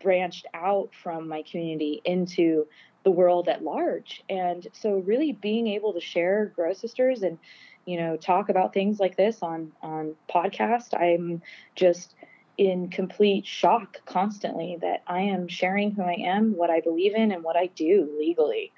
branched 0.01 0.47
out 0.53 0.89
from 1.01 1.27
my 1.27 1.43
community 1.43 2.01
into 2.05 2.67
the 3.03 3.11
world 3.11 3.49
at 3.49 3.63
large. 3.63 4.23
And 4.29 4.65
so 4.73 4.99
really 4.99 5.33
being 5.33 5.67
able 5.67 5.93
to 5.93 5.99
share 5.99 6.51
Grow 6.55 6.73
Sisters 6.73 7.21
and 7.21 7.37
you 7.85 7.97
know 7.97 8.17
talk 8.17 8.49
about 8.49 8.73
things 8.73 8.99
like 8.99 9.17
this 9.17 9.39
on 9.41 9.71
on 9.81 10.15
podcast. 10.29 10.99
I'm 10.99 11.41
just 11.75 12.15
in 12.57 12.89
complete 12.89 13.45
shock 13.47 13.97
constantly 14.05 14.77
that 14.79 15.01
i 15.07 15.19
am 15.19 15.47
sharing 15.47 15.89
who 15.89 16.03
i 16.03 16.13
am 16.13 16.55
what 16.55 16.69
i 16.69 16.79
believe 16.79 17.15
in 17.15 17.31
and 17.31 17.43
what 17.43 17.55
i 17.55 17.65
do 17.67 18.15
legally. 18.19 18.71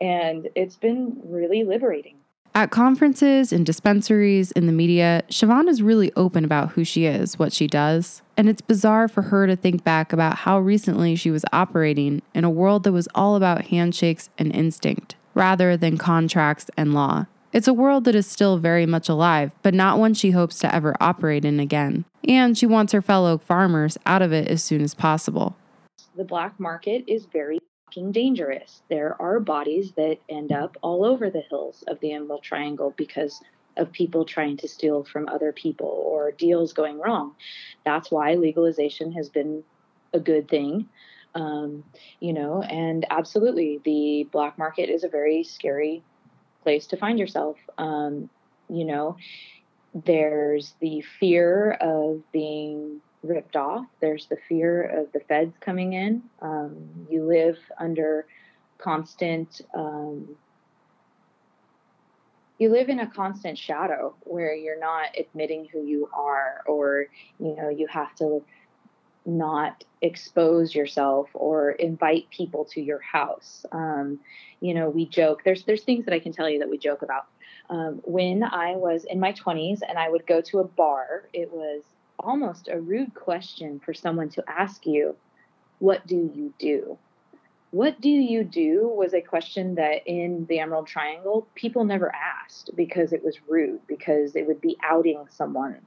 And 0.00 0.48
it's 0.54 0.76
been 0.76 1.20
really 1.24 1.64
liberating. 1.64 2.18
At 2.54 2.70
conferences 2.70 3.52
and 3.52 3.66
dispensaries 3.66 4.52
in 4.52 4.66
the 4.66 4.72
media, 4.72 5.22
Siobhan 5.28 5.68
is 5.68 5.82
really 5.82 6.12
open 6.16 6.44
about 6.44 6.70
who 6.72 6.84
she 6.84 7.04
is, 7.04 7.38
what 7.38 7.52
she 7.52 7.66
does, 7.66 8.22
and 8.36 8.48
it's 8.48 8.60
bizarre 8.60 9.08
for 9.08 9.22
her 9.22 9.46
to 9.46 9.56
think 9.56 9.84
back 9.84 10.12
about 10.12 10.38
how 10.38 10.58
recently 10.58 11.14
she 11.14 11.30
was 11.30 11.44
operating 11.52 12.22
in 12.34 12.44
a 12.44 12.50
world 12.50 12.84
that 12.84 12.92
was 12.92 13.08
all 13.14 13.36
about 13.36 13.66
handshakes 13.66 14.28
and 14.38 14.54
instinct 14.54 15.16
rather 15.34 15.76
than 15.76 15.98
contracts 15.98 16.70
and 16.76 16.94
law. 16.94 17.26
It's 17.52 17.68
a 17.68 17.72
world 17.72 18.04
that 18.04 18.14
is 18.14 18.26
still 18.26 18.58
very 18.58 18.84
much 18.84 19.08
alive, 19.08 19.52
but 19.62 19.72
not 19.72 19.98
one 19.98 20.12
she 20.12 20.32
hopes 20.32 20.58
to 20.58 20.74
ever 20.74 20.94
operate 21.00 21.44
in 21.44 21.58
again. 21.60 22.04
And 22.28 22.58
she 22.58 22.66
wants 22.66 22.92
her 22.92 23.00
fellow 23.00 23.38
farmers 23.38 23.96
out 24.04 24.20
of 24.20 24.32
it 24.32 24.48
as 24.48 24.62
soon 24.62 24.82
as 24.82 24.94
possible. 24.94 25.56
The 26.14 26.24
black 26.24 26.60
market 26.60 27.04
is 27.06 27.26
very 27.26 27.58
dangerous. 28.12 28.82
There 28.90 29.20
are 29.20 29.40
bodies 29.40 29.92
that 29.92 30.18
end 30.28 30.52
up 30.52 30.76
all 30.82 31.04
over 31.04 31.30
the 31.30 31.42
hills 31.48 31.84
of 31.88 31.98
the 32.00 32.12
Emerald 32.12 32.42
Triangle 32.42 32.92
because 32.96 33.40
of 33.78 33.92
people 33.92 34.24
trying 34.24 34.56
to 34.58 34.68
steal 34.68 35.04
from 35.04 35.28
other 35.28 35.52
people 35.52 35.88
or 35.88 36.32
deals 36.32 36.72
going 36.72 36.98
wrong. 36.98 37.34
That's 37.84 38.10
why 38.10 38.34
legalization 38.34 39.12
has 39.12 39.28
been 39.28 39.62
a 40.12 40.20
good 40.20 40.48
thing. 40.48 40.88
Um, 41.34 41.84
you 42.20 42.32
know, 42.32 42.62
and 42.62 43.06
absolutely, 43.10 43.80
the 43.84 44.28
black 44.32 44.58
market 44.58 44.90
is 44.90 45.04
a 45.04 45.08
very 45.08 45.44
scary 45.44 46.02
place 46.68 46.86
to 46.86 46.98
find 46.98 47.18
yourself. 47.18 47.56
Um, 47.78 48.28
you 48.68 48.84
know, 48.84 49.16
there's 49.94 50.74
the 50.80 51.02
fear 51.18 51.70
of 51.80 52.20
being 52.30 53.00
ripped 53.22 53.56
off. 53.56 53.86
There's 54.00 54.26
the 54.26 54.36
fear 54.50 54.82
of 54.82 55.10
the 55.12 55.20
feds 55.20 55.54
coming 55.60 55.94
in. 55.94 56.22
Um, 56.42 57.06
you 57.08 57.24
live 57.24 57.56
under 57.78 58.26
constant. 58.76 59.62
Um, 59.74 60.36
you 62.58 62.68
live 62.68 62.90
in 62.90 63.00
a 63.00 63.06
constant 63.06 63.56
shadow 63.56 64.14
where 64.24 64.54
you're 64.54 64.78
not 64.78 65.06
admitting 65.18 65.68
who 65.72 65.86
you 65.86 66.10
are, 66.12 66.64
or 66.66 67.06
you 67.40 67.56
know, 67.56 67.70
you 67.70 67.86
have 67.86 68.14
to 68.16 68.44
not 69.28 69.84
expose 70.00 70.74
yourself 70.74 71.28
or 71.34 71.72
invite 71.72 72.28
people 72.30 72.64
to 72.64 72.80
your 72.80 73.00
house. 73.00 73.64
Um, 73.72 74.20
you 74.60 74.74
know, 74.74 74.88
we 74.88 75.06
joke. 75.06 75.42
There's 75.44 75.64
there's 75.64 75.82
things 75.82 76.06
that 76.06 76.14
I 76.14 76.18
can 76.18 76.32
tell 76.32 76.48
you 76.48 76.58
that 76.60 76.70
we 76.70 76.78
joke 76.78 77.02
about. 77.02 77.26
Um, 77.70 78.00
when 78.04 78.42
I 78.42 78.76
was 78.76 79.04
in 79.04 79.20
my 79.20 79.32
20s 79.32 79.80
and 79.86 79.98
I 79.98 80.08
would 80.08 80.26
go 80.26 80.40
to 80.40 80.60
a 80.60 80.64
bar, 80.64 81.28
it 81.34 81.52
was 81.52 81.82
almost 82.18 82.68
a 82.68 82.80
rude 82.80 83.14
question 83.14 83.80
for 83.84 83.92
someone 83.92 84.30
to 84.30 84.44
ask 84.48 84.86
you, 84.86 85.14
"What 85.78 86.06
do 86.06 86.16
you 86.34 86.54
do?" 86.58 86.98
What 87.70 88.00
do 88.00 88.08
you 88.08 88.44
do 88.44 88.88
was 88.88 89.12
a 89.12 89.20
question 89.20 89.74
that 89.74 90.06
in 90.06 90.46
the 90.46 90.58
Emerald 90.58 90.86
Triangle 90.86 91.46
people 91.54 91.84
never 91.84 92.10
asked 92.14 92.70
because 92.74 93.12
it 93.12 93.22
was 93.22 93.38
rude, 93.46 93.86
because 93.86 94.34
it 94.34 94.46
would 94.46 94.62
be 94.62 94.78
outing 94.82 95.26
someone 95.28 95.82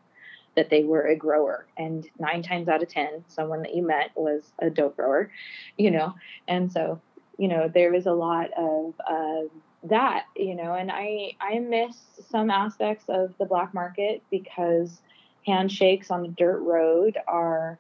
that 0.55 0.69
they 0.69 0.83
were 0.83 1.07
a 1.07 1.15
grower. 1.15 1.65
And 1.77 2.07
nine 2.19 2.43
times 2.43 2.67
out 2.67 2.83
of 2.83 2.89
10, 2.89 3.25
someone 3.27 3.61
that 3.61 3.75
you 3.75 3.83
met 3.85 4.11
was 4.15 4.51
a 4.59 4.69
dope 4.69 4.97
grower, 4.97 5.31
you 5.77 5.91
know? 5.91 6.15
And 6.47 6.71
so, 6.71 7.01
you 7.37 7.47
know, 7.47 7.69
there 7.73 7.93
is 7.93 8.05
a 8.05 8.13
lot 8.13 8.49
of 8.57 8.93
uh, 9.07 9.47
that, 9.83 10.25
you 10.35 10.55
know, 10.55 10.73
and 10.73 10.91
I, 10.91 11.33
I 11.39 11.59
miss 11.59 11.97
some 12.29 12.49
aspects 12.49 13.05
of 13.07 13.33
the 13.39 13.45
black 13.45 13.73
market 13.73 14.21
because 14.29 15.01
handshakes 15.45 16.11
on 16.11 16.25
a 16.25 16.29
dirt 16.29 16.59
road 16.59 17.17
are, 17.27 17.79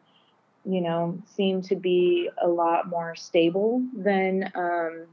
you 0.65 0.81
know, 0.81 1.21
seem 1.35 1.61
to 1.63 1.75
be 1.75 2.29
a 2.41 2.47
lot 2.47 2.87
more 2.87 3.15
stable 3.15 3.83
than, 3.93 4.51
um, 4.55 5.07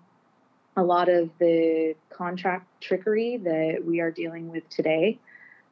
a 0.79 0.83
lot 0.83 1.09
of 1.09 1.29
the 1.41 1.95
contract 2.09 2.67
trickery 2.81 3.37
that 3.39 3.85
we 3.85 3.99
are 3.99 4.13
dealing 4.13 4.49
with 4.49 4.69
today. 4.69 5.19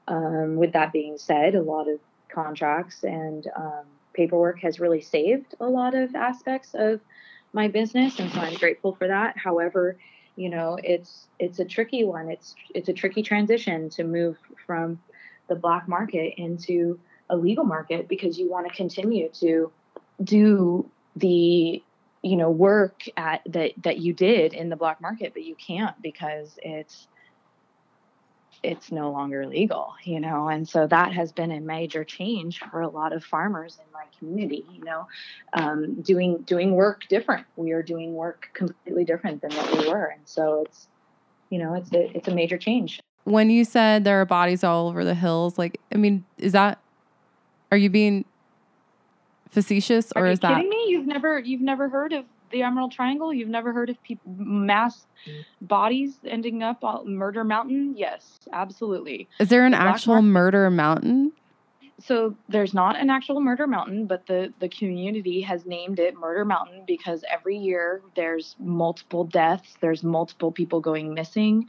Um, 0.08 0.56
with 0.56 0.72
that 0.72 0.92
being 0.92 1.18
said, 1.18 1.54
a 1.54 1.62
lot 1.62 1.88
of 1.88 1.98
contracts 2.28 3.02
and 3.02 3.46
um, 3.56 3.84
paperwork 4.12 4.60
has 4.60 4.78
really 4.78 5.00
saved 5.00 5.54
a 5.60 5.66
lot 5.66 5.94
of 5.94 6.14
aspects 6.14 6.74
of 6.74 7.00
my 7.52 7.68
business, 7.68 8.18
and 8.18 8.30
so 8.32 8.40
I'm 8.40 8.54
grateful 8.54 8.94
for 8.94 9.08
that. 9.08 9.36
However, 9.36 9.96
you 10.36 10.50
know, 10.50 10.78
it's 10.82 11.26
it's 11.38 11.58
a 11.58 11.64
tricky 11.64 12.04
one. 12.04 12.28
It's 12.28 12.54
it's 12.74 12.88
a 12.88 12.92
tricky 12.92 13.22
transition 13.22 13.88
to 13.90 14.04
move 14.04 14.36
from 14.66 15.00
the 15.48 15.54
black 15.54 15.88
market 15.88 16.34
into 16.36 17.00
a 17.30 17.36
legal 17.36 17.64
market 17.64 18.08
because 18.08 18.38
you 18.38 18.50
want 18.50 18.68
to 18.68 18.74
continue 18.74 19.28
to 19.40 19.72
do 20.22 20.88
the 21.16 21.82
you 22.22 22.36
know 22.36 22.50
work 22.50 23.02
at 23.16 23.42
that 23.46 23.72
that 23.82 23.98
you 23.98 24.12
did 24.12 24.52
in 24.52 24.68
the 24.68 24.76
black 24.76 25.00
market 25.00 25.32
but 25.32 25.44
you 25.44 25.54
can't 25.54 26.00
because 26.02 26.58
it's 26.62 27.08
it's 28.66 28.90
no 28.90 29.12
longer 29.12 29.46
legal, 29.46 29.94
you 30.02 30.18
know, 30.18 30.48
and 30.48 30.68
so 30.68 30.86
that 30.88 31.12
has 31.12 31.30
been 31.30 31.52
a 31.52 31.60
major 31.60 32.02
change 32.02 32.58
for 32.58 32.80
a 32.80 32.88
lot 32.88 33.12
of 33.12 33.24
farmers 33.24 33.78
in 33.78 33.92
my 33.92 34.04
community, 34.18 34.66
you 34.72 34.82
know, 34.82 35.06
um, 35.52 36.02
doing 36.02 36.38
doing 36.38 36.72
work 36.72 37.04
different. 37.08 37.46
We 37.54 37.70
are 37.70 37.82
doing 37.82 38.14
work 38.14 38.48
completely 38.54 39.04
different 39.04 39.40
than 39.40 39.52
what 39.52 39.78
we 39.78 39.88
were, 39.88 40.06
and 40.06 40.22
so 40.24 40.64
it's, 40.66 40.88
you 41.48 41.58
know, 41.58 41.74
it's 41.74 41.92
a 41.92 42.16
it's 42.16 42.28
a 42.28 42.34
major 42.34 42.58
change. 42.58 43.00
When 43.24 43.50
you 43.50 43.64
said 43.64 44.04
there 44.04 44.20
are 44.20 44.26
bodies 44.26 44.64
all 44.64 44.88
over 44.88 45.04
the 45.04 45.14
hills, 45.14 45.58
like, 45.58 45.80
I 45.92 45.96
mean, 45.96 46.24
is 46.38 46.52
that, 46.52 46.78
are 47.70 47.78
you 47.78 47.90
being 47.90 48.24
facetious 49.50 50.12
or 50.16 50.26
are 50.26 50.26
is 50.26 50.40
that? 50.40 50.56
Kidding 50.56 50.70
me? 50.70 50.86
You've 50.88 51.06
never 51.06 51.38
you've 51.38 51.60
never 51.60 51.88
heard 51.88 52.12
of 52.12 52.24
the 52.50 52.62
Emerald 52.62 52.92
Triangle? 52.92 53.32
You've 53.32 53.48
never 53.48 53.72
heard 53.72 53.90
of 53.90 54.02
people, 54.02 54.32
mass 54.36 55.06
mm. 55.26 55.44
bodies 55.60 56.16
ending 56.24 56.62
up 56.62 56.84
on 56.84 57.14
Murder 57.14 57.44
Mountain? 57.44 57.94
Yes, 57.96 58.38
absolutely. 58.52 59.28
Is 59.38 59.48
there 59.48 59.66
an 59.66 59.74
actual 59.74 60.22
murder 60.22 60.70
mountain? 60.70 61.32
So 61.98 62.36
there's 62.48 62.74
not 62.74 62.98
an 62.98 63.08
actual 63.08 63.40
murder 63.40 63.66
mountain, 63.66 64.06
but 64.06 64.26
the 64.26 64.52
the 64.60 64.68
community 64.68 65.40
has 65.40 65.64
named 65.64 65.98
it 65.98 66.14
Murder 66.14 66.44
Mountain 66.44 66.84
because 66.86 67.24
every 67.30 67.56
year 67.56 68.02
there's 68.14 68.54
multiple 68.58 69.24
deaths, 69.24 69.76
there's 69.80 70.02
multiple 70.02 70.52
people 70.52 70.80
going 70.80 71.14
missing. 71.14 71.66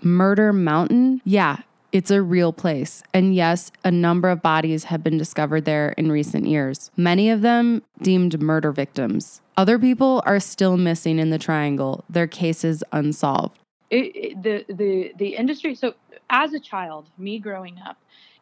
Murder 0.00 0.52
Mountain? 0.52 1.20
Yeah, 1.24 1.58
it's 1.92 2.10
a 2.10 2.22
real 2.22 2.52
place. 2.52 3.02
And 3.12 3.34
yes, 3.34 3.70
a 3.84 3.90
number 3.90 4.30
of 4.30 4.42
bodies 4.42 4.84
have 4.84 5.02
been 5.02 5.18
discovered 5.18 5.66
there 5.66 5.90
in 5.96 6.10
recent 6.10 6.46
years, 6.46 6.90
many 6.96 7.30
of 7.30 7.42
them 7.42 7.82
deemed 8.00 8.40
murder 8.40 8.72
victims. 8.72 9.42
Other 9.56 9.78
people 9.78 10.22
are 10.26 10.40
still 10.40 10.76
missing 10.76 11.18
in 11.18 11.30
the 11.30 11.38
triangle, 11.38 12.04
their 12.10 12.26
cases 12.26 12.84
unsolved. 12.92 13.58
It, 13.90 14.16
it, 14.16 14.42
the 14.42 14.74
the 14.74 15.12
the 15.16 15.36
industry 15.36 15.74
so 15.74 15.94
as 16.28 16.52
a 16.52 16.60
child, 16.60 17.06
me 17.18 17.38
growing 17.38 17.78
up, 17.86 17.96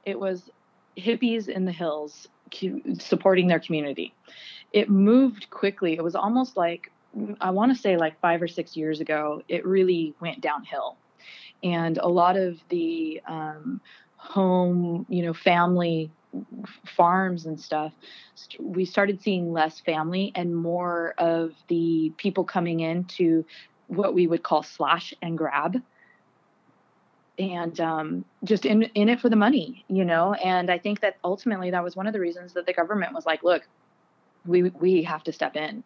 it 0.05 0.19
was 0.19 0.51
hippies 0.97 1.49
in 1.49 1.67
the 1.67 1.73
hills 1.73 2.29
supporting 2.99 3.49
their 3.49 3.61
community. 3.61 4.15
It 4.73 4.89
moved 4.89 5.51
quickly. 5.51 5.95
It 5.95 6.03
was 6.03 6.15
almost 6.15 6.57
like 6.57 6.91
I 7.41 7.51
want 7.51 7.75
to 7.75 7.81
say 7.81 7.97
like 7.97 8.19
5 8.21 8.43
or 8.43 8.49
6 8.49 8.77
years 8.77 9.01
ago, 9.01 9.43
it 9.49 9.65
really 9.65 10.15
went 10.21 10.41
downhill 10.41 10.97
and 11.65 11.99
a 11.99 12.09
lot 12.09 12.37
of 12.37 12.59
the 12.69 13.21
um, 13.27 13.81
home, 14.17 15.07
you 15.09 15.25
know, 15.25 15.33
family 15.33 16.11
farms 16.87 17.47
and 17.47 17.61
stuff, 17.61 17.93
we 18.59 18.85
started 18.85 19.23
seeing 19.23 19.53
less 19.53 19.81
family 19.81 20.33
and 20.35 20.55
more 20.55 21.15
of 21.19 21.53
the 21.69 22.13
people 22.17 22.45
coming 22.45 22.81
into 22.81 23.45
what 23.89 24.15
we 24.15 24.27
would 24.27 24.43
call 24.43 24.63
slash 24.63 25.13
and 25.23 25.37
grab 25.37 25.77
and 27.39 27.81
um, 27.81 28.25
just 28.45 28.65
in 28.65 28.85
in 28.95 29.09
it 29.09 29.21
for 29.21 29.29
the 29.29 29.37
money, 29.37 29.85
you 29.89 30.05
know. 30.05 30.35
And 30.35 30.71
I 30.71 30.79
think 30.79 31.01
that 31.01 31.17
ultimately 31.25 31.71
that 31.73 31.83
was 31.83 31.97
one 31.97 32.07
of 32.07 32.13
the 32.13 32.21
reasons 32.21 32.53
that 32.55 32.65
the 32.65 32.73
government 32.73 33.13
was 33.13 33.27
like, 33.27 33.43
look, 33.43 33.63
we 34.47 34.63
we 34.63 35.03
have 35.03 35.25
to 35.25 35.33
step 35.33 35.57
in 35.57 35.83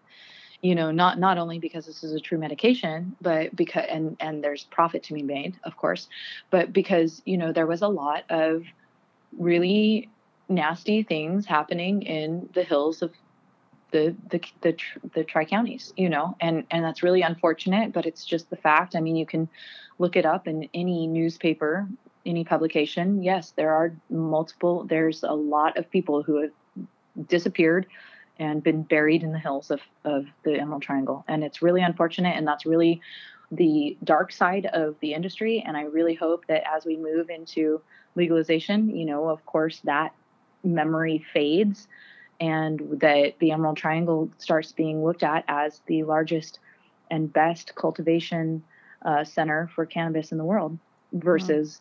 you 0.63 0.75
know 0.75 0.91
not 0.91 1.19
not 1.19 1.39
only 1.39 1.59
because 1.59 1.87
this 1.87 2.03
is 2.03 2.13
a 2.13 2.21
true 2.21 2.39
medication 2.39 3.17
but 3.21 3.55
because 3.55 3.85
and 3.89 4.17
and 4.21 4.43
there's 4.43 4.65
profit 4.65 5.03
to 5.05 5.15
be 5.15 5.23
made 5.23 5.57
of 5.65 5.77
course 5.77 6.09
but 6.51 6.73
because 6.73 7.23
you 7.25 7.37
know 7.37 7.53
there 7.53 7.67
was 7.67 7.83
a 7.83 7.89
lot 7.89 8.25
of 8.31 8.65
really 9.39 10.09
nasty 10.49 11.03
things 11.03 11.47
happening 11.47 12.03
in 12.03 12.49
the 12.55 12.63
hills 12.63 13.03
of 13.03 13.13
the 13.91 14.15
the 14.31 14.41
the, 14.61 14.77
the 15.15 15.25
tri 15.25 15.45
counties 15.45 15.93
you 15.97 16.09
know 16.09 16.37
and 16.41 16.65
and 16.71 16.85
that's 16.85 17.03
really 17.03 17.23
unfortunate 17.23 17.93
but 17.93 18.07
it's 18.07 18.25
just 18.25 18.51
the 18.51 18.57
fact 18.57 18.95
i 18.95 19.01
mean 19.01 19.17
you 19.17 19.27
can 19.27 19.49
look 19.99 20.17
it 20.17 20.27
up 20.27 20.47
in 20.47 20.69
any 20.75 21.07
newspaper 21.07 21.89
any 22.27 22.45
publication 22.45 23.23
yes 23.23 23.53
there 23.57 23.73
are 23.73 23.95
multiple 24.11 24.85
there's 24.85 25.23
a 25.23 25.33
lot 25.33 25.77
of 25.79 25.91
people 25.91 26.23
who 26.23 26.43
have 26.43 26.51
disappeared 27.27 27.87
and 28.39 28.63
been 28.63 28.83
buried 28.83 29.23
in 29.23 29.33
the 29.33 29.39
hills 29.39 29.71
of, 29.71 29.81
of 30.05 30.27
the 30.45 30.59
Emerald 30.59 30.83
Triangle. 30.83 31.25
And 31.29 31.43
it's 31.43 31.61
really 31.61 31.83
unfortunate. 31.83 32.37
And 32.37 32.47
that's 32.47 32.65
really 32.65 33.01
the 33.51 33.97
dark 34.05 34.31
side 34.31 34.67
of 34.67 34.97
the 35.01 35.15
industry. 35.15 35.63
And 35.67 35.77
I 35.77 35.83
really 35.83 36.15
hope 36.15 36.47
that 36.47 36.63
as 36.71 36.85
we 36.85 36.97
move 36.97 37.31
into 37.31 37.81
legalization, 38.15 38.95
you 38.95 39.07
know, 39.07 39.29
of 39.29 39.45
course, 39.47 39.81
that 39.85 40.15
memory 40.75 41.25
fades 41.33 41.89
and 42.41 42.81
that 43.01 43.35
the 43.41 43.51
Emerald 43.51 43.77
Triangle 43.77 44.31
starts 44.39 44.73
being 44.73 45.05
looked 45.05 45.23
at 45.23 45.45
as 45.49 45.81
the 45.87 46.05
largest 46.05 46.61
and 47.11 47.33
best 47.33 47.75
cultivation 47.75 48.63
uh, 49.05 49.25
center 49.25 49.71
for 49.75 49.87
cannabis 49.87 50.33
in 50.33 50.39
the 50.39 50.45
world 50.45 50.79
versus, 51.13 51.81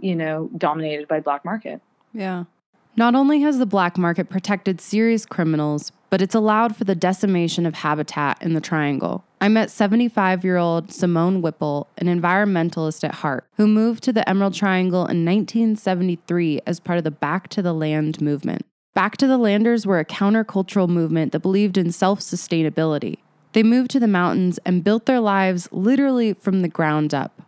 you 0.00 0.16
know, 0.16 0.50
dominated 0.56 1.06
by 1.08 1.20
black 1.20 1.44
market. 1.44 1.80
Yeah. 2.12 2.44
Not 2.94 3.14
only 3.14 3.40
has 3.40 3.58
the 3.58 3.66
black 3.66 3.96
market 3.96 4.28
protected 4.28 4.80
serious 4.80 5.24
criminals, 5.24 5.92
but 6.10 6.20
it's 6.20 6.34
allowed 6.34 6.76
for 6.76 6.84
the 6.84 6.94
decimation 6.94 7.64
of 7.64 7.74
habitat 7.74 8.36
in 8.42 8.52
the 8.52 8.60
triangle. 8.60 9.24
I 9.40 9.48
met 9.48 9.70
75 9.70 10.44
year 10.44 10.58
old 10.58 10.92
Simone 10.92 11.40
Whipple, 11.40 11.88
an 11.96 12.06
environmentalist 12.06 13.02
at 13.02 13.16
heart, 13.16 13.46
who 13.56 13.66
moved 13.66 14.02
to 14.04 14.12
the 14.12 14.28
Emerald 14.28 14.52
Triangle 14.54 15.06
in 15.06 15.24
1973 15.24 16.60
as 16.66 16.80
part 16.80 16.98
of 16.98 17.04
the 17.04 17.10
Back 17.10 17.48
to 17.48 17.62
the 17.62 17.72
Land 17.72 18.20
movement. 18.20 18.66
Back 18.94 19.16
to 19.16 19.26
the 19.26 19.38
Landers 19.38 19.86
were 19.86 19.98
a 19.98 20.04
countercultural 20.04 20.88
movement 20.88 21.32
that 21.32 21.40
believed 21.40 21.78
in 21.78 21.92
self 21.92 22.20
sustainability. 22.20 23.16
They 23.54 23.62
moved 23.62 23.90
to 23.92 24.00
the 24.00 24.08
mountains 24.08 24.58
and 24.66 24.84
built 24.84 25.06
their 25.06 25.20
lives 25.20 25.66
literally 25.72 26.34
from 26.34 26.60
the 26.60 26.68
ground 26.68 27.14
up. 27.14 27.40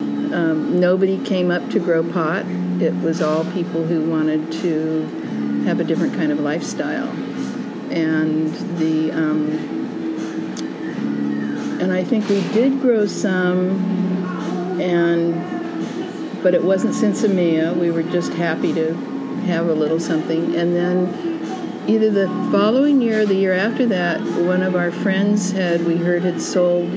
Um, 0.00 0.78
nobody 0.78 1.22
came 1.24 1.50
up 1.50 1.68
to 1.70 1.80
grow 1.80 2.08
pot. 2.08 2.46
It 2.82 2.94
was 2.96 3.22
all 3.22 3.44
people 3.52 3.84
who 3.84 4.10
wanted 4.10 4.50
to 4.62 5.04
have 5.66 5.78
a 5.78 5.84
different 5.84 6.14
kind 6.14 6.32
of 6.32 6.40
lifestyle, 6.40 7.08
and 7.92 8.52
the 8.76 9.12
um, 9.12 9.50
and 11.80 11.92
I 11.92 12.02
think 12.02 12.28
we 12.28 12.40
did 12.52 12.80
grow 12.80 13.06
some, 13.06 14.80
and 14.80 16.42
but 16.42 16.54
it 16.54 16.64
wasn't 16.64 16.94
sinsemilla. 16.94 17.76
We 17.76 17.92
were 17.92 18.02
just 18.02 18.32
happy 18.32 18.72
to 18.72 18.94
have 19.46 19.68
a 19.68 19.74
little 19.74 20.00
something, 20.00 20.56
and 20.56 20.74
then 20.74 21.86
either 21.86 22.10
the 22.10 22.26
following 22.50 23.00
year 23.00 23.20
or 23.20 23.26
the 23.26 23.36
year 23.36 23.52
after 23.52 23.86
that, 23.86 24.20
one 24.44 24.64
of 24.64 24.74
our 24.74 24.90
friends 24.90 25.52
had 25.52 25.86
we 25.86 25.98
heard 25.98 26.22
had 26.24 26.42
sold 26.42 26.90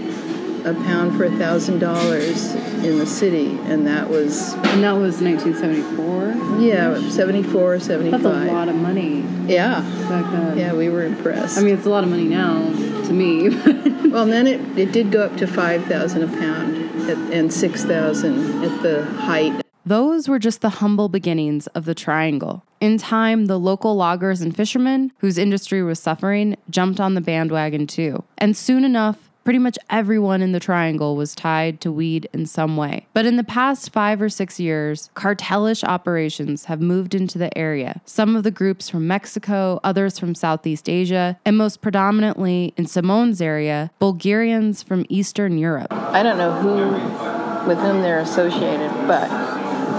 a 0.65 0.73
pound 0.73 1.15
for 1.15 1.25
a 1.25 1.31
thousand 1.37 1.79
dollars 1.79 2.53
in 2.53 2.97
the 2.97 3.05
city, 3.05 3.57
and 3.65 3.85
that 3.87 4.09
was 4.09 4.53
and 4.53 4.83
that 4.83 4.93
was 4.93 5.21
1974. 5.21 6.59
Yeah, 6.59 7.09
74, 7.09 7.79
75. 7.79 8.21
That's 8.21 8.49
a 8.49 8.51
lot 8.51 8.69
of 8.69 8.75
money. 8.75 9.23
Yeah, 9.45 9.81
back 10.09 10.31
then. 10.31 10.57
Yeah, 10.57 10.73
we 10.73 10.89
were 10.89 11.03
impressed. 11.03 11.57
I 11.57 11.61
mean, 11.61 11.75
it's 11.75 11.85
a 11.85 11.89
lot 11.89 12.03
of 12.03 12.09
money 12.09 12.25
now 12.25 12.63
to 13.05 13.13
me. 13.13 13.49
well, 14.09 14.23
and 14.23 14.31
then 14.31 14.47
it 14.47 14.77
it 14.77 14.91
did 14.91 15.11
go 15.11 15.23
up 15.23 15.37
to 15.37 15.47
five 15.47 15.85
thousand 15.85 16.23
a 16.23 16.27
pound, 16.27 17.09
at, 17.09 17.17
and 17.31 17.53
six 17.53 17.83
thousand 17.83 18.63
at 18.63 18.81
the 18.81 19.05
height. 19.05 19.61
Those 19.87 20.27
were 20.27 20.39
just 20.39 20.61
the 20.61 20.69
humble 20.69 21.09
beginnings 21.09 21.67
of 21.67 21.85
the 21.85 21.93
triangle. 21.93 22.63
In 22.81 22.97
time, 22.97 23.45
the 23.45 23.59
local 23.59 23.95
loggers 23.95 24.41
and 24.41 24.55
fishermen, 24.55 25.11
whose 25.19 25.37
industry 25.37 25.83
was 25.83 25.99
suffering, 25.99 26.57
jumped 26.71 26.99
on 26.99 27.13
the 27.13 27.21
bandwagon 27.21 27.85
too. 27.85 28.23
And 28.39 28.57
soon 28.57 28.83
enough, 28.83 29.29
Pretty 29.45 29.59
much 29.59 29.77
everyone 29.91 30.41
in 30.41 30.53
the 30.53 30.59
triangle 30.59 31.15
was 31.15 31.35
tied 31.35 31.79
to 31.81 31.91
weed 31.91 32.27
in 32.33 32.47
some 32.47 32.75
way. 32.77 33.05
But 33.13 33.27
in 33.27 33.37
the 33.37 33.43
past 33.43 33.93
five 33.93 34.19
or 34.19 34.27
six 34.27 34.59
years, 34.59 35.11
cartelish 35.13 35.83
operations 35.83 36.65
have 36.65 36.81
moved 36.81 37.13
into 37.13 37.37
the 37.37 37.55
area. 37.55 38.01
Some 38.05 38.35
of 38.35 38.41
the 38.41 38.49
groups 38.49 38.89
from 38.89 39.07
Mexico, 39.07 39.79
others 39.83 40.17
from 40.17 40.33
Southeast 40.33 40.89
Asia, 40.89 41.39
and 41.45 41.55
most 41.55 41.83
predominantly 41.83 42.73
in 42.75 42.87
Simone's 42.87 43.39
area, 43.39 43.91
Bulgarians 43.99 44.81
from 44.81 45.05
Eastern 45.09 45.59
Europe. 45.59 45.93
I 45.93 46.23
don't 46.23 46.39
know 46.39 46.51
who 46.53 47.67
with 47.69 47.77
whom 47.77 48.01
they're 48.01 48.21
associated, 48.21 48.89
but 49.07 49.27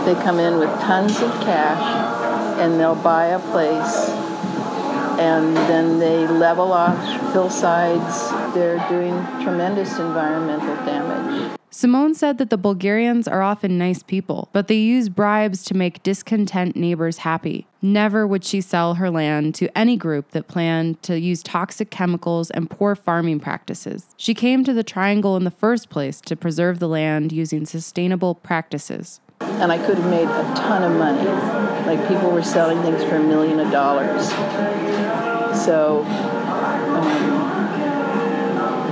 they 0.04 0.14
come 0.24 0.40
in 0.40 0.58
with 0.58 0.70
tons 0.80 1.20
of 1.22 1.30
cash 1.42 2.58
and 2.58 2.80
they'll 2.80 2.96
buy 2.96 3.26
a 3.26 3.38
place 3.38 4.25
and 5.18 5.56
then 5.56 5.98
they 5.98 6.26
level 6.26 6.72
off 6.72 6.98
hillsides. 7.32 8.30
They're 8.54 8.86
doing 8.88 9.14
tremendous 9.42 9.98
environmental 9.98 10.74
damage. 10.86 11.56
Simone 11.70 12.14
said 12.14 12.38
that 12.38 12.48
the 12.48 12.56
Bulgarians 12.56 13.28
are 13.28 13.42
often 13.42 13.76
nice 13.76 14.02
people, 14.02 14.48
but 14.54 14.66
they 14.66 14.76
use 14.76 15.10
bribes 15.10 15.62
to 15.64 15.74
make 15.74 16.02
discontent 16.02 16.74
neighbors 16.74 17.18
happy. 17.18 17.66
Never 17.82 18.26
would 18.26 18.44
she 18.44 18.62
sell 18.62 18.94
her 18.94 19.10
land 19.10 19.54
to 19.56 19.76
any 19.76 19.98
group 19.98 20.30
that 20.30 20.48
planned 20.48 21.02
to 21.02 21.20
use 21.20 21.42
toxic 21.42 21.90
chemicals 21.90 22.50
and 22.50 22.70
poor 22.70 22.94
farming 22.94 23.40
practices. 23.40 24.06
She 24.16 24.32
came 24.32 24.64
to 24.64 24.72
the 24.72 24.82
Triangle 24.82 25.36
in 25.36 25.44
the 25.44 25.50
first 25.50 25.90
place 25.90 26.20
to 26.22 26.34
preserve 26.34 26.78
the 26.78 26.88
land 26.88 27.30
using 27.30 27.66
sustainable 27.66 28.34
practices. 28.34 29.20
And 29.40 29.72
I 29.72 29.78
could 29.78 29.98
have 29.98 30.10
made 30.10 30.28
a 30.28 30.54
ton 30.54 30.82
of 30.82 30.98
money. 30.98 31.28
Like 31.86 32.06
people 32.08 32.30
were 32.30 32.42
selling 32.42 32.82
things 32.82 33.02
for 33.04 33.16
a 33.16 33.22
million 33.22 33.60
of 33.60 33.70
dollars. 33.70 34.28
So, 35.64 36.04
um, 36.04 37.32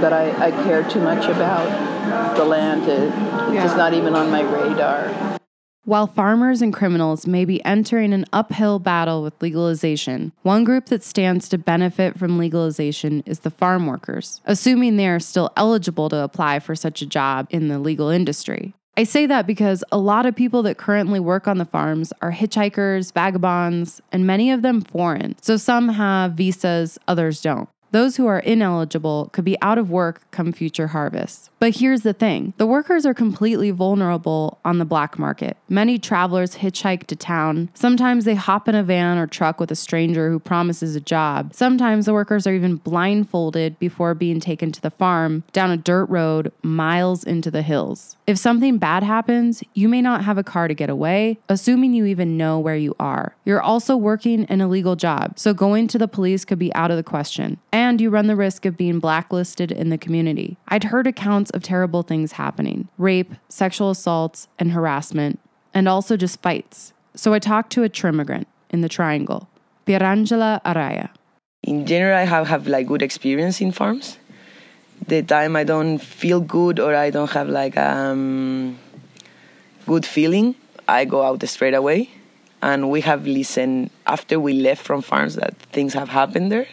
but 0.00 0.12
I, 0.12 0.46
I 0.46 0.50
care 0.64 0.88
too 0.88 1.00
much 1.00 1.24
about 1.26 2.36
the 2.36 2.44
land. 2.44 2.88
It, 2.88 3.10
yeah. 3.54 3.64
It's 3.64 3.76
not 3.76 3.94
even 3.94 4.14
on 4.14 4.30
my 4.30 4.42
radar. 4.42 5.38
While 5.86 6.06
farmers 6.06 6.62
and 6.62 6.72
criminals 6.72 7.26
may 7.26 7.44
be 7.44 7.62
entering 7.62 8.14
an 8.14 8.24
uphill 8.32 8.78
battle 8.78 9.22
with 9.22 9.34
legalization, 9.42 10.32
one 10.40 10.64
group 10.64 10.86
that 10.86 11.04
stands 11.04 11.46
to 11.50 11.58
benefit 11.58 12.18
from 12.18 12.38
legalization 12.38 13.22
is 13.26 13.40
the 13.40 13.50
farm 13.50 13.86
workers, 13.86 14.40
assuming 14.46 14.96
they 14.96 15.08
are 15.08 15.20
still 15.20 15.52
eligible 15.58 16.08
to 16.08 16.16
apply 16.16 16.60
for 16.60 16.74
such 16.74 17.02
a 17.02 17.06
job 17.06 17.48
in 17.50 17.68
the 17.68 17.78
legal 17.78 18.08
industry. 18.08 18.72
I 18.96 19.02
say 19.02 19.26
that 19.26 19.46
because 19.46 19.82
a 19.90 19.98
lot 19.98 20.24
of 20.24 20.36
people 20.36 20.62
that 20.62 20.78
currently 20.78 21.18
work 21.18 21.48
on 21.48 21.58
the 21.58 21.64
farms 21.64 22.12
are 22.22 22.30
hitchhikers, 22.30 23.12
vagabonds, 23.12 24.00
and 24.12 24.24
many 24.24 24.52
of 24.52 24.62
them 24.62 24.82
foreign. 24.82 25.34
So 25.42 25.56
some 25.56 25.88
have 25.88 26.34
visas, 26.34 26.96
others 27.08 27.40
don't. 27.40 27.68
Those 27.90 28.16
who 28.16 28.26
are 28.26 28.38
ineligible 28.38 29.30
could 29.32 29.44
be 29.44 29.60
out 29.62 29.78
of 29.78 29.90
work 29.90 30.30
come 30.30 30.52
future 30.52 30.88
harvests. 30.88 31.50
But 31.64 31.76
here's 31.76 32.02
the 32.02 32.12
thing 32.12 32.52
the 32.58 32.66
workers 32.66 33.06
are 33.06 33.14
completely 33.14 33.70
vulnerable 33.70 34.60
on 34.66 34.76
the 34.76 34.84
black 34.84 35.18
market. 35.18 35.56
Many 35.66 35.98
travelers 35.98 36.56
hitchhike 36.56 37.06
to 37.06 37.16
town. 37.16 37.70
Sometimes 37.72 38.26
they 38.26 38.34
hop 38.34 38.68
in 38.68 38.74
a 38.74 38.82
van 38.82 39.16
or 39.16 39.26
truck 39.26 39.60
with 39.60 39.70
a 39.70 39.74
stranger 39.74 40.28
who 40.28 40.38
promises 40.38 40.94
a 40.94 41.00
job. 41.00 41.54
Sometimes 41.54 42.04
the 42.04 42.12
workers 42.12 42.46
are 42.46 42.52
even 42.52 42.76
blindfolded 42.76 43.78
before 43.78 44.12
being 44.12 44.40
taken 44.40 44.72
to 44.72 44.80
the 44.82 44.90
farm 44.90 45.42
down 45.52 45.70
a 45.70 45.78
dirt 45.78 46.04
road 46.10 46.52
miles 46.62 47.24
into 47.24 47.50
the 47.50 47.62
hills. 47.62 48.18
If 48.26 48.36
something 48.36 48.76
bad 48.76 49.02
happens, 49.02 49.64
you 49.72 49.88
may 49.88 50.02
not 50.02 50.22
have 50.22 50.36
a 50.36 50.44
car 50.44 50.68
to 50.68 50.74
get 50.74 50.90
away, 50.90 51.38
assuming 51.48 51.94
you 51.94 52.04
even 52.04 52.36
know 52.36 52.58
where 52.58 52.76
you 52.76 52.94
are. 53.00 53.36
You're 53.46 53.62
also 53.62 53.96
working 53.96 54.44
an 54.46 54.60
illegal 54.60 54.96
job, 54.96 55.38
so 55.38 55.54
going 55.54 55.88
to 55.88 55.98
the 55.98 56.08
police 56.08 56.44
could 56.44 56.58
be 56.58 56.74
out 56.74 56.90
of 56.90 56.98
the 56.98 57.02
question. 57.02 57.58
And 57.72 58.02
you 58.02 58.10
run 58.10 58.26
the 58.26 58.36
risk 58.36 58.66
of 58.66 58.76
being 58.76 58.98
blacklisted 58.98 59.72
in 59.72 59.88
the 59.88 59.96
community. 59.96 60.58
I'd 60.68 60.84
heard 60.84 61.06
accounts 61.06 61.52
of 61.54 61.62
terrible 61.62 62.02
things 62.02 62.32
happening 62.32 62.88
rape, 62.98 63.32
sexual 63.48 63.90
assaults, 63.90 64.48
and 64.58 64.72
harassment, 64.72 65.38
and 65.72 65.88
also 65.88 66.16
just 66.16 66.42
fights. 66.42 66.92
So 67.14 67.32
I 67.32 67.38
talked 67.38 67.70
to 67.72 67.84
a 67.84 67.88
trimmigrant 67.88 68.46
in 68.70 68.80
the 68.80 68.88
Triangle, 68.88 69.48
Pierangela 69.86 70.60
Araya. 70.62 71.10
In 71.62 71.86
general, 71.86 72.18
I 72.18 72.24
have, 72.24 72.48
have 72.48 72.66
like 72.66 72.86
good 72.86 73.02
experience 73.02 73.60
in 73.60 73.72
farms. 73.72 74.18
The 75.06 75.22
time 75.22 75.56
I 75.56 75.64
don't 75.64 75.98
feel 75.98 76.40
good 76.40 76.78
or 76.78 76.94
I 76.94 77.10
don't 77.10 77.30
have 77.30 77.48
like 77.48 77.76
um 77.76 78.78
good 79.86 80.04
feeling, 80.06 80.54
I 80.88 81.04
go 81.04 81.22
out 81.22 81.42
straight 81.48 81.74
away. 81.74 82.10
And 82.62 82.90
we 82.90 83.02
have 83.02 83.26
listened 83.26 83.90
after 84.06 84.40
we 84.40 84.54
left 84.54 84.82
from 84.82 85.02
farms 85.02 85.34
that 85.34 85.54
things 85.72 85.92
have 85.92 86.08
happened 86.08 86.50
there. 86.50 86.66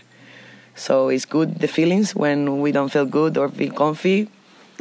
So 0.76 1.10
it's 1.10 1.26
good 1.26 1.60
the 1.60 1.68
feelings 1.68 2.16
when 2.16 2.62
we 2.62 2.72
don't 2.72 2.90
feel 2.90 3.06
good 3.06 3.38
or 3.38 3.50
feel 3.50 3.74
comfy. 3.74 4.30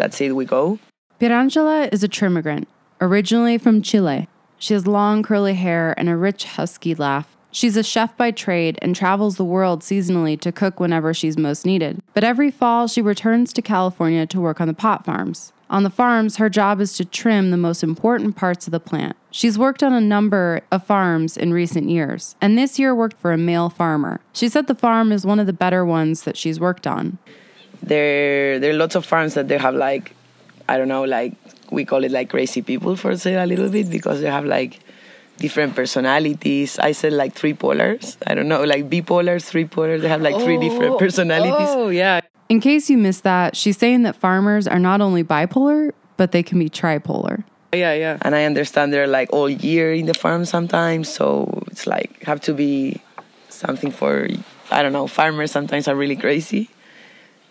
That's 0.01 0.19
it, 0.23 0.35
we 0.35 0.47
go. 0.47 0.79
Pierangela 1.21 1.93
is 1.93 2.03
a 2.03 2.09
trimmigrant, 2.09 2.65
originally 3.03 3.59
from 3.59 3.83
Chile. 3.83 4.29
She 4.57 4.73
has 4.73 4.87
long 4.87 5.23
curly 5.23 5.53
hair 5.53 5.93
and 5.99 6.09
a 6.09 6.17
rich 6.17 6.45
husky 6.45 6.95
laugh. 6.95 7.37
She's 7.53 7.77
a 7.77 7.83
chef 7.83 8.17
by 8.17 8.31
trade 8.31 8.79
and 8.81 8.97
travels 8.97 9.37
the 9.37 9.45
world 9.45 9.83
seasonally 9.83 10.41
to 10.41 10.53
cook 10.53 10.81
whenever 10.81 11.13
she's 11.13 11.37
most 11.37 11.67
needed. 11.67 12.01
But 12.15 12.25
every 12.25 12.51
fall, 12.51 12.87
she 12.87 13.03
returns 13.03 13.53
to 13.53 13.61
California 13.61 14.25
to 14.25 14.41
work 14.41 14.59
on 14.59 14.69
the 14.69 14.73
pot 14.73 15.05
farms. 15.05 15.53
On 15.69 15.83
the 15.83 15.91
farms, 15.91 16.37
her 16.37 16.49
job 16.49 16.81
is 16.81 16.97
to 16.97 17.05
trim 17.05 17.51
the 17.51 17.59
most 17.59 17.83
important 17.83 18.37
parts 18.37 18.67
of 18.67 18.71
the 18.71 18.81
plant. 18.81 19.17
She's 19.31 19.59
worked 19.59 19.83
on 19.83 19.93
a 19.93 20.01
number 20.01 20.63
of 20.73 20.87
farms 20.87 21.37
in 21.37 21.53
recent 21.53 21.91
years, 21.91 22.37
and 22.41 22.57
this 22.57 22.79
year 22.79 22.95
worked 22.95 23.19
for 23.19 23.33
a 23.33 23.39
male 23.39 23.69
farmer. 23.69 24.21
She 24.33 24.49
said 24.49 24.67
the 24.67 24.75
farm 24.75 25.13
is 25.13 25.27
one 25.27 25.39
of 25.39 25.47
the 25.47 25.53
better 25.53 25.85
ones 25.85 26.23
that 26.23 26.39
she's 26.39 26.59
worked 26.59 26.87
on. 26.87 27.19
There, 27.83 28.59
there 28.59 28.71
are 28.71 28.77
lots 28.77 28.95
of 28.95 29.05
farms 29.07 29.35
that 29.35 29.49
they 29.49 29.59
have 29.59 29.75
like, 29.75 30.15
I 30.69 30.77
don't 30.77 30.89
know, 30.89 31.05
like 31.05 31.35
we 31.71 31.85
call 31.85 32.05
it 32.05 32.11
like 32.11 32.31
crazy 32.31 32.63
people 32.63 32.97
for 32.97 33.17
say 33.17 33.35
a 33.35 33.47
little 33.47 33.69
bit 33.69 33.91
because 33.91 34.21
they 34.21 34.31
have 34.31 34.45
like 34.45 34.81
different 35.39 35.75
personalities. 35.75 36.79
I 36.79 36.93
said 36.93 37.13
like 37.13 37.35
three 37.35 37.55
polars. 37.55 38.17
I 38.27 38.35
don't 38.35 38.49
know, 38.49 38.63
like 38.65 38.89
bipolars, 38.89 39.45
three 39.45 39.65
polars. 39.65 40.03
They 40.03 40.09
have 40.09 40.21
like 40.21 40.37
three 40.37 40.59
different 40.59 40.95
oh, 40.95 40.99
personalities. 40.99 41.69
Oh, 41.69 41.89
yeah. 41.89 42.21
In 42.49 42.61
case 42.61 42.91
you 42.91 42.99
missed 42.99 43.25
that, 43.25 43.57
she's 43.57 43.79
saying 43.79 44.03
that 44.03 44.17
farmers 44.17 44.67
are 44.67 44.79
not 44.79 45.01
only 45.01 45.25
bipolar, 45.25 45.93
but 46.17 46.33
they 46.33 46.43
can 46.43 46.59
be 46.59 46.69
tripolar. 46.69 47.45
Yeah, 47.73 47.95
yeah. 47.95 48.19
And 48.23 48.35
I 48.35 48.45
understand 48.45 48.93
they're 48.93 49.07
like 49.07 49.33
all 49.33 49.49
year 49.49 49.95
in 49.95 50.07
the 50.07 50.15
farm 50.15 50.45
sometimes, 50.45 51.09
so 51.09 51.63
it's 51.69 51.87
like 51.87 52.23
have 52.25 52.41
to 52.43 52.53
be 52.53 53.01
something 53.49 53.91
for 53.91 54.29
I 54.71 54.83
don't 54.83 54.93
know. 54.93 55.07
Farmers 55.07 55.53
sometimes 55.53 55.87
are 55.89 55.95
really 55.95 56.17
crazy, 56.17 56.69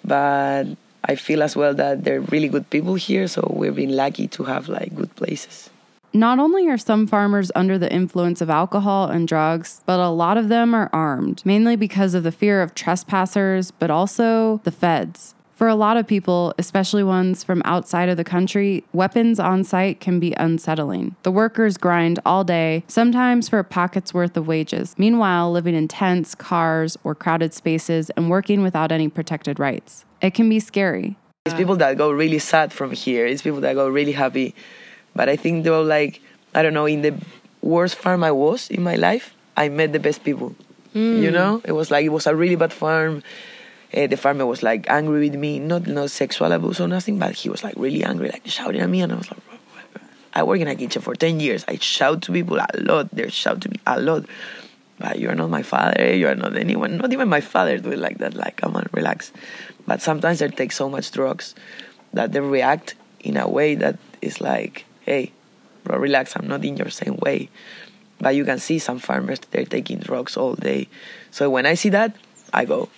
but 0.09 0.65
I 1.05 1.15
feel 1.15 1.41
as 1.41 1.55
well 1.55 1.73
that 1.75 2.03
they're 2.03 2.19
really 2.19 2.49
good 2.49 2.69
people 2.69 2.95
here. 2.95 3.27
So 3.27 3.49
we've 3.55 3.75
been 3.75 3.95
lucky 3.95 4.27
to 4.27 4.43
have 4.43 4.67
like 4.67 4.93
good 4.93 5.15
places. 5.15 5.69
Not 6.11 6.39
only 6.39 6.67
are 6.67 6.77
some 6.77 7.05
farmers 7.05 7.51
under 7.53 7.77
the 7.77 7.91
influence 7.93 8.41
of 8.41 8.49
alcohol 8.49 9.05
and 9.05 9.27
drugs, 9.27 9.81
but 9.85 9.99
a 9.99 10.09
lot 10.09 10.37
of 10.37 10.49
them 10.49 10.73
are 10.73 10.89
armed, 10.91 11.45
mainly 11.45 11.75
because 11.75 12.15
of 12.15 12.23
the 12.23 12.31
fear 12.31 12.63
of 12.63 12.73
trespassers, 12.73 13.69
but 13.69 13.91
also 13.91 14.59
the 14.63 14.71
feds. 14.71 15.35
For 15.59 15.67
a 15.67 15.75
lot 15.75 15.97
of 15.97 16.07
people, 16.07 16.53
especially 16.57 17.03
ones 17.03 17.43
from 17.43 17.61
outside 17.65 18.07
of 18.07 18.15
the 18.15 18.23
country, 18.23 18.85
weapons 18.93 19.41
on 19.41 19.65
site 19.65 19.99
can 19.99 20.17
be 20.17 20.31
unsettling. 20.37 21.17
The 21.23 21.33
workers 21.33 21.75
grind 21.75 22.17
all 22.25 22.45
day, 22.45 22.85
sometimes 22.87 23.49
for 23.49 23.59
a 23.59 23.65
pocket's 23.65 24.13
worth 24.13 24.37
of 24.37 24.47
wages, 24.47 24.95
meanwhile, 24.97 25.51
living 25.51 25.75
in 25.75 25.89
tents, 25.89 26.33
cars, 26.33 26.97
or 27.03 27.13
crowded 27.13 27.53
spaces 27.53 28.09
and 28.11 28.29
working 28.29 28.63
without 28.63 28.93
any 28.93 29.09
protected 29.09 29.59
rights. 29.59 30.05
It 30.21 30.33
can 30.33 30.47
be 30.47 30.61
scary. 30.61 31.17
It's 31.45 31.55
people 31.55 31.75
that 31.75 31.97
go 31.97 32.09
really 32.09 32.39
sad 32.39 32.71
from 32.71 32.91
here. 32.91 33.25
It's 33.25 33.41
people 33.41 33.59
that 33.59 33.73
go 33.73 33.89
really 33.89 34.13
happy. 34.13 34.55
But 35.13 35.27
I 35.27 35.35
think 35.35 35.65
they're 35.65 35.81
like, 35.81 36.21
I 36.55 36.63
don't 36.63 36.73
know, 36.73 36.85
in 36.85 37.01
the 37.01 37.13
worst 37.61 37.95
farm 37.95 38.23
I 38.23 38.31
was 38.31 38.69
in 38.69 38.81
my 38.81 38.95
life, 38.95 39.35
I 39.57 39.67
met 39.67 39.91
the 39.91 39.99
best 39.99 40.23
people. 40.23 40.55
You 40.93 41.27
hmm. 41.27 41.33
know, 41.33 41.61
it 41.65 41.73
was 41.73 41.91
like 41.91 42.05
it 42.05 42.13
was 42.15 42.27
a 42.27 42.33
really 42.33 42.55
bad 42.55 42.71
farm. 42.71 43.23
Uh, 43.95 44.07
the 44.07 44.17
farmer 44.17 44.45
was 44.45 44.61
like 44.61 44.89
angry 44.89 45.29
with 45.29 45.39
me, 45.39 45.59
not 45.59 45.87
no 45.87 46.05
sexual 46.07 46.51
abuse 46.51 46.79
or 46.79 46.87
nothing, 46.87 47.17
but 47.17 47.33
he 47.33 47.49
was 47.49 47.63
like 47.63 47.73
really 47.75 48.03
angry, 48.03 48.29
like 48.29 48.45
shouting 48.45 48.81
at 48.81 48.89
me, 48.89 49.01
and 49.01 49.11
I 49.11 49.15
was 49.15 49.31
like, 49.31 49.39
I 50.33 50.43
work 50.43 50.59
in 50.59 50.67
a 50.67 50.75
kitchen 50.75 51.01
for 51.01 51.15
ten 51.15 51.39
years. 51.39 51.65
I 51.67 51.77
shout 51.77 52.21
to 52.23 52.31
people 52.31 52.57
a 52.57 52.67
lot. 52.77 53.09
They 53.11 53.29
shout 53.29 53.61
to 53.61 53.69
me 53.69 53.79
a 53.87 53.99
lot. 53.99 54.25
But 54.99 55.17
you're 55.17 55.33
not 55.33 55.49
my 55.49 55.63
father. 55.63 56.13
You 56.13 56.27
are 56.27 56.35
not 56.35 56.55
anyone. 56.55 56.97
Not 56.97 57.11
even 57.13 57.29
my 57.29 57.41
father 57.41 57.77
do 57.79 57.91
it 57.91 57.99
like 57.99 58.17
that. 58.19 58.33
Like, 58.33 58.57
come 58.57 58.75
on, 58.75 58.87
relax. 58.91 59.31
But 59.87 60.01
sometimes 60.01 60.39
they 60.39 60.49
take 60.49 60.71
so 60.71 60.89
much 60.89 61.11
drugs 61.11 61.55
that 62.13 62.31
they 62.31 62.41
react 62.41 62.95
in 63.21 63.37
a 63.37 63.47
way 63.49 63.75
that 63.75 63.97
is 64.21 64.41
like, 64.41 64.85
hey, 65.01 65.31
bro, 65.83 65.97
relax. 65.97 66.35
I'm 66.35 66.47
not 66.47 66.65
in 66.65 66.77
your 66.77 66.89
same 66.89 67.15
way. 67.15 67.49
But 68.19 68.35
you 68.35 68.43
can 68.43 68.59
see 68.59 68.77
some 68.77 68.99
farmers 68.99 69.39
they're 69.51 69.65
taking 69.65 69.99
drugs 69.99 70.35
all 70.35 70.55
day. 70.55 70.89
So 71.31 71.49
when 71.49 71.65
I 71.65 71.75
see 71.75 71.89
that, 71.89 72.15
I 72.53 72.65
go. 72.65 72.89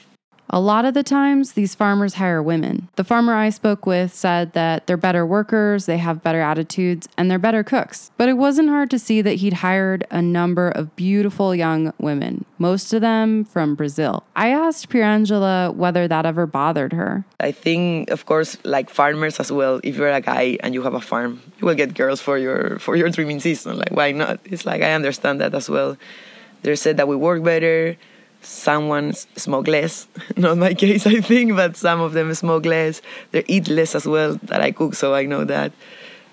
A 0.53 0.59
lot 0.59 0.83
of 0.83 0.93
the 0.93 1.01
times, 1.01 1.53
these 1.53 1.75
farmers 1.75 2.15
hire 2.15 2.43
women. 2.43 2.89
The 2.97 3.05
farmer 3.05 3.33
I 3.33 3.51
spoke 3.51 3.85
with 3.85 4.13
said 4.13 4.51
that 4.51 4.85
they're 4.85 4.97
better 4.97 5.25
workers, 5.25 5.85
they 5.85 5.97
have 5.97 6.21
better 6.21 6.41
attitudes, 6.41 7.07
and 7.17 7.31
they're 7.31 7.39
better 7.39 7.63
cooks. 7.63 8.11
But 8.17 8.27
it 8.27 8.33
wasn't 8.33 8.67
hard 8.67 8.91
to 8.91 8.99
see 8.99 9.21
that 9.21 9.35
he'd 9.35 9.63
hired 9.63 10.05
a 10.11 10.21
number 10.21 10.67
of 10.67 10.93
beautiful 10.97 11.55
young 11.55 11.93
women, 11.99 12.43
most 12.57 12.91
of 12.91 12.99
them 12.99 13.45
from 13.45 13.75
Brazil. 13.75 14.25
I 14.35 14.49
asked 14.49 14.89
Pierangela 14.89 15.73
whether 15.73 16.05
that 16.09 16.25
ever 16.25 16.45
bothered 16.45 16.91
her. 16.91 17.23
I 17.39 17.53
think, 17.53 18.09
of 18.09 18.25
course, 18.25 18.57
like 18.65 18.89
farmers 18.89 19.39
as 19.39 19.53
well. 19.53 19.79
If 19.85 19.95
you're 19.95 20.11
a 20.11 20.19
guy 20.19 20.57
and 20.59 20.73
you 20.73 20.81
have 20.81 20.93
a 20.93 20.99
farm, 20.99 21.41
you 21.61 21.65
will 21.65 21.75
get 21.75 21.93
girls 21.93 22.19
for 22.19 22.37
your 22.37 22.77
for 22.79 22.97
your 22.97 23.09
dreaming 23.09 23.39
season. 23.39 23.77
Like, 23.77 23.91
why 23.91 24.11
not? 24.11 24.41
It's 24.43 24.65
like 24.65 24.81
I 24.81 24.91
understand 24.91 25.39
that 25.39 25.55
as 25.55 25.69
well. 25.69 25.95
They 26.63 26.75
said 26.75 26.97
that 26.97 27.07
we 27.07 27.15
work 27.15 27.41
better. 27.41 27.95
Someone 28.41 29.13
smoke 29.13 29.67
less. 29.67 30.07
Not 30.37 30.57
my 30.57 30.73
case, 30.73 31.05
I 31.05 31.21
think, 31.21 31.55
but 31.55 31.77
some 31.77 32.01
of 32.01 32.13
them 32.13 32.33
smoke 32.33 32.65
less. 32.65 33.01
They 33.31 33.43
eat 33.47 33.67
less 33.67 33.95
as 33.95 34.05
well. 34.05 34.35
That 34.43 34.61
I 34.61 34.71
cook, 34.71 34.95
so 34.95 35.13
I 35.13 35.25
know 35.25 35.43
that. 35.45 35.71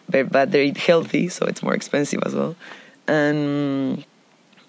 But, 0.09 0.31
but 0.31 0.51
they 0.51 0.67
eat 0.67 0.79
healthy, 0.79 1.29
so 1.29 1.47
it's 1.47 1.63
more 1.63 1.75
expensive 1.75 2.23
as 2.25 2.35
well. 2.35 2.57
And 3.07 4.05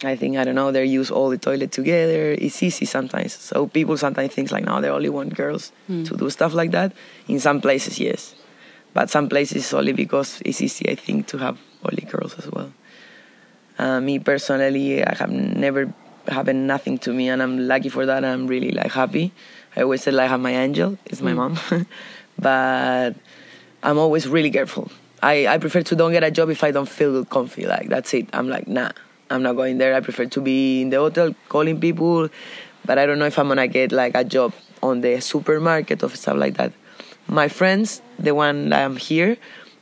I 0.04 0.15
think 0.15 0.38
I 0.38 0.43
don't 0.43 0.56
know. 0.56 0.71
They 0.71 0.86
use 0.86 1.12
all 1.12 1.30
the 1.30 1.38
toilet 1.38 1.71
together. 1.71 2.32
It's 2.32 2.62
easy 2.63 2.86
sometimes. 2.86 3.34
So 3.34 3.67
people 3.67 3.97
sometimes 3.97 4.34
think 4.34 4.52
like, 4.52 4.63
no, 4.63 4.80
they 4.82 4.89
only 4.89 5.10
want 5.10 5.36
girls 5.36 5.71
to 5.88 6.17
do 6.17 6.30
stuff 6.30 6.54
like 6.54 6.71
that. 6.71 6.93
In 7.28 7.39
some 7.39 7.60
places, 7.62 7.99
yes, 7.99 8.36
but 8.93 9.10
some 9.10 9.28
places 9.30 9.73
only 9.73 9.93
because 9.93 10.41
it's 10.45 10.62
easy. 10.62 10.89
I 10.89 10.95
think 10.95 11.28
to 11.28 11.38
have 11.38 11.58
only 11.84 12.04
girls 12.04 12.34
as 12.36 12.49
well. 12.49 12.71
Uh, 13.78 14.02
me 14.02 14.19
personally, 14.19 15.04
I 15.04 15.15
have 15.15 15.32
never 15.32 15.93
happened 16.31 16.67
nothing 16.67 16.97
to 16.99 17.13
me, 17.13 17.29
and 17.29 17.41
I'm 17.41 17.67
lucky 17.67 17.89
for 17.89 18.05
that. 18.05 18.23
I'm 18.23 18.47
really 18.47 18.71
like 18.71 18.91
happy. 18.91 19.31
I 19.75 19.81
always 19.81 20.03
said 20.03 20.13
like, 20.13 20.25
I 20.25 20.27
have 20.29 20.39
my 20.39 20.51
angel. 20.51 20.97
It's 21.05 21.21
my 21.21 21.31
mm. 21.31 21.37
mom, 21.37 21.85
but 22.39 23.15
I'm 23.83 23.97
always 23.97 24.27
really 24.27 24.51
careful. 24.51 24.91
I, 25.21 25.47
I 25.47 25.57
prefer 25.57 25.81
to 25.83 25.95
don't 25.95 26.11
get 26.11 26.23
a 26.23 26.31
job 26.31 26.49
if 26.49 26.63
I 26.63 26.71
don't 26.71 26.87
feel 26.87 27.25
comfy. 27.25 27.65
Like 27.65 27.89
that's 27.89 28.13
it. 28.13 28.29
I'm 28.33 28.47
like 28.47 28.67
nah, 28.67 28.91
I'm 29.29 29.43
not 29.43 29.55
going 29.55 29.77
there. 29.77 29.95
I 29.95 29.99
prefer 29.99 30.25
to 30.25 30.41
be 30.41 30.81
in 30.81 30.89
the 30.89 30.97
hotel 30.97 31.35
calling 31.49 31.79
people, 31.79 32.29
but 32.85 32.97
I 32.97 33.05
don't 33.05 33.19
know 33.19 33.25
if 33.25 33.37
I'm 33.37 33.47
gonna 33.47 33.67
get 33.67 33.91
like 33.91 34.15
a 34.15 34.23
job 34.23 34.53
on 34.81 35.01
the 35.01 35.19
supermarket 35.19 36.03
or 36.03 36.09
stuff 36.09 36.37
like 36.37 36.55
that. 36.57 36.73
My 37.27 37.47
friends, 37.47 38.01
the 38.17 38.33
one 38.33 38.69
that 38.69 38.83
I'm 38.83 38.95
here, 38.95 39.37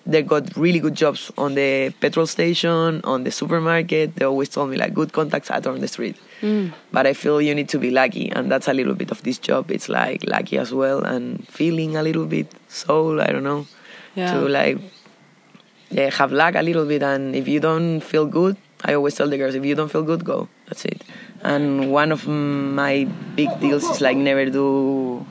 they 0.08 0.24
got 0.24 0.56
really 0.56 0.80
good 0.80 0.96
jobs 0.96 1.32
on 1.38 1.56
the 1.56 1.94
petrol 2.00 2.26
station, 2.26 3.02
on 3.04 3.24
the 3.26 3.32
supermarket. 3.32 4.16
They 4.16 4.26
always 4.26 4.50
told 4.50 4.70
me 4.72 4.78
like 4.78 4.94
good 4.94 5.12
contacts 5.14 5.52
out 5.52 5.68
on 5.68 5.80
the 5.82 5.88
street. 5.88 6.16
Mm. 6.42 6.74
But 6.92 7.06
I 7.08 7.14
feel 7.14 7.42
you 7.42 7.54
need 7.54 7.70
to 7.70 7.80
be 7.80 7.92
lucky, 7.92 8.32
and 8.32 8.50
that's 8.52 8.68
a 8.68 8.74
little 8.74 8.96
bit 8.96 9.12
of 9.12 9.22
this 9.24 9.38
job. 9.38 9.70
It's 9.70 9.90
like 9.90 10.24
lucky 10.26 10.58
as 10.58 10.74
well, 10.74 11.04
and 11.04 11.46
feeling 11.50 11.98
a 11.98 12.04
little 12.04 12.26
bit 12.26 12.48
soul. 12.70 13.20
I 13.22 13.28
don't 13.28 13.44
know 13.44 13.68
Yeah. 14.16 14.34
to 14.34 14.48
like 14.48 14.80
yeah, 15.90 16.10
have 16.10 16.32
luck 16.32 16.56
a 16.56 16.62
little 16.62 16.86
bit. 16.86 17.04
And 17.04 17.36
if 17.36 17.48
you 17.48 17.60
don't 17.60 18.02
feel 18.02 18.26
good, 18.26 18.58
I 18.84 18.94
always 18.94 19.16
tell 19.16 19.30
the 19.30 19.38
girls, 19.38 19.56
if 19.56 19.66
you 19.66 19.76
don't 19.76 19.90
feel 19.92 20.04
good, 20.04 20.24
go. 20.26 20.48
That's 20.68 20.86
it. 20.86 21.02
And 21.44 21.92
one 21.92 22.12
of 22.12 22.28
my 22.28 23.06
big 23.36 23.50
deals 23.60 23.84
is 23.84 24.02
like 24.02 24.18
never 24.18 24.46
do. 24.50 25.26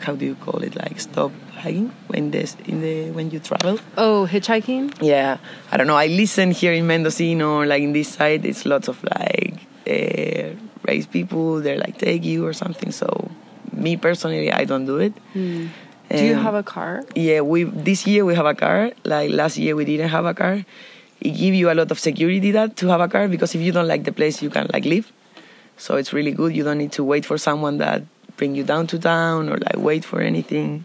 How 0.00 0.14
do 0.14 0.24
you 0.24 0.34
call 0.34 0.62
it? 0.62 0.74
Like 0.76 0.98
stop 0.98 1.30
hiking 1.60 1.92
when 2.08 2.30
this 2.30 2.56
in 2.66 2.80
the 2.80 3.10
when 3.12 3.30
you 3.30 3.38
travel. 3.38 3.78
Oh, 3.96 4.26
hitchhiking? 4.30 4.92
Yeah, 5.00 5.38
I 5.70 5.76
don't 5.76 5.86
know. 5.86 5.96
I 5.96 6.06
listen 6.08 6.50
here 6.50 6.72
in 6.72 6.86
Mendocino 6.86 7.62
like 7.64 7.82
in 7.82 7.92
this 7.92 8.08
side. 8.08 8.44
It's 8.44 8.64
lots 8.66 8.88
of 8.88 9.02
like 9.04 9.54
uh, 9.88 10.56
race 10.88 11.06
people. 11.06 11.60
They're 11.60 11.78
like 11.78 11.98
take 11.98 12.24
you 12.24 12.46
or 12.46 12.52
something. 12.52 12.90
So 12.92 13.30
me 13.72 13.96
personally, 13.96 14.50
I 14.52 14.64
don't 14.64 14.86
do 14.86 14.98
it. 14.98 15.12
Hmm. 15.32 15.66
Do 16.10 16.24
you 16.26 16.34
Um, 16.34 16.42
have 16.42 16.54
a 16.58 16.62
car? 16.66 17.04
yeah, 17.14 17.40
we 17.40 17.62
this 17.64 18.06
year 18.06 18.24
we 18.24 18.34
have 18.34 18.46
a 18.46 18.54
car. 18.54 18.90
Like 19.04 19.30
last 19.30 19.56
year 19.58 19.76
we 19.76 19.84
didn't 19.84 20.10
have 20.10 20.26
a 20.26 20.34
car. 20.34 20.64
It 21.20 21.32
gives 21.36 21.56
you 21.56 21.70
a 21.70 21.76
lot 21.76 21.90
of 21.92 21.98
security 22.00 22.50
that 22.52 22.74
to 22.82 22.88
have 22.88 23.00
a 23.00 23.06
car 23.08 23.28
because 23.28 23.54
if 23.54 23.60
you 23.60 23.70
don't 23.70 23.86
like 23.86 24.02
the 24.04 24.10
place, 24.12 24.42
you 24.42 24.50
can 24.50 24.66
like 24.72 24.84
leave. 24.84 25.12
So 25.76 25.96
it's 25.96 26.12
really 26.12 26.32
good. 26.32 26.50
You 26.56 26.64
don't 26.64 26.78
need 26.78 26.92
to 26.98 27.04
wait 27.04 27.24
for 27.24 27.38
someone 27.38 27.78
that 27.78 28.02
bring 28.36 28.54
you 28.56 28.64
down 28.64 28.86
to 28.88 28.98
town 28.98 29.48
or 29.48 29.58
like 29.58 29.76
wait 29.78 30.02
for 30.04 30.20
anything. 30.20 30.84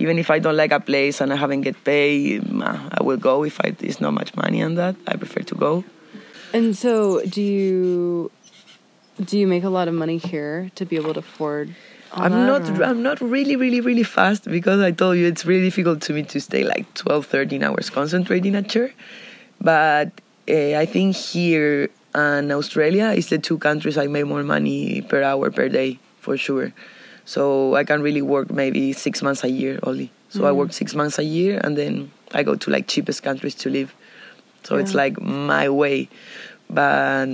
Even 0.00 0.18
if 0.18 0.30
I 0.30 0.38
don't 0.38 0.56
like 0.56 0.72
a 0.72 0.80
place 0.80 1.20
and 1.20 1.32
I 1.32 1.36
haven't 1.36 1.60
get 1.60 1.84
paid, 1.84 2.42
I 2.62 3.02
will 3.02 3.18
go. 3.18 3.44
If 3.44 3.60
I, 3.60 3.76
it's 3.80 4.00
not 4.00 4.12
much 4.14 4.34
money 4.34 4.62
on 4.62 4.74
that, 4.74 4.96
I 5.06 5.16
prefer 5.16 5.42
to 5.42 5.54
go. 5.54 5.84
And 6.52 6.74
so, 6.74 7.20
do 7.24 7.42
you 7.42 8.30
do 9.22 9.38
you 9.38 9.46
make 9.46 9.62
a 9.64 9.68
lot 9.68 9.86
of 9.86 9.94
money 9.94 10.16
here 10.16 10.70
to 10.76 10.84
be 10.86 10.96
able 10.96 11.12
to 11.14 11.20
afford? 11.20 11.74
all 12.12 12.24
I'm 12.24 12.32
that, 12.32 12.46
not 12.46 12.80
or- 12.80 12.84
I'm 12.84 13.02
not 13.02 13.20
really 13.20 13.54
really 13.54 13.80
really 13.80 14.02
fast 14.02 14.44
because 14.50 14.80
I 14.80 14.90
told 14.90 15.16
you 15.18 15.26
it's 15.26 15.46
really 15.46 15.62
difficult 15.70 16.00
to 16.02 16.12
me 16.12 16.24
to 16.24 16.40
stay 16.40 16.64
like 16.64 16.92
12 16.94 17.26
13 17.26 17.62
hours 17.62 17.88
concentrating 17.90 18.56
at 18.56 18.68
chair 18.68 18.90
but 19.60 20.10
uh, 20.48 20.74
I 20.74 20.86
think 20.86 21.14
here 21.14 21.88
and 22.12 22.50
Australia 22.50 23.10
is 23.14 23.28
the 23.28 23.38
two 23.38 23.58
countries 23.58 23.96
I 23.96 24.08
make 24.08 24.26
more 24.26 24.42
money 24.42 25.02
per 25.02 25.22
hour 25.22 25.50
per 25.52 25.68
day 25.68 26.00
for 26.18 26.36
sure 26.36 26.72
so 27.24 27.74
I 27.74 27.84
can 27.84 28.02
really 28.02 28.22
work 28.22 28.50
maybe 28.50 28.92
six 28.92 29.22
months 29.22 29.44
a 29.44 29.50
year 29.50 29.78
only 29.82 30.10
so 30.28 30.46
I 30.46 30.50
mm. 30.50 30.56
work 30.56 30.72
six 30.72 30.94
months 30.94 31.18
a 31.18 31.24
year 31.24 31.60
and 31.62 31.76
then 31.76 32.10
I 32.32 32.42
go 32.42 32.54
to 32.56 32.70
like 32.70 32.86
cheapest 32.86 33.22
countries 33.22 33.54
to 33.56 33.70
live 33.70 33.94
so 34.62 34.76
it's 34.76 34.94
like 34.94 35.20
my 35.20 35.68
way 35.68 36.08
but 36.68 37.28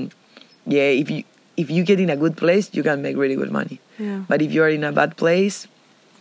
yeah 0.67 0.91
if 0.91 1.11
you 1.11 1.25
if 1.57 1.71
you 1.71 1.83
get 1.85 2.01
in 2.01 2.11
a 2.11 2.17
good 2.17 2.37
place 2.37 2.71
you 2.73 2.83
can 2.83 3.03
make 3.03 3.17
really 3.17 3.37
good 3.37 3.51
money 3.51 3.81
Yeah. 3.99 4.25
but 4.29 4.43
if 4.43 4.53
you're 4.53 4.69
in 4.69 4.85
a 4.85 4.93
bad 4.93 5.17
place, 5.17 5.67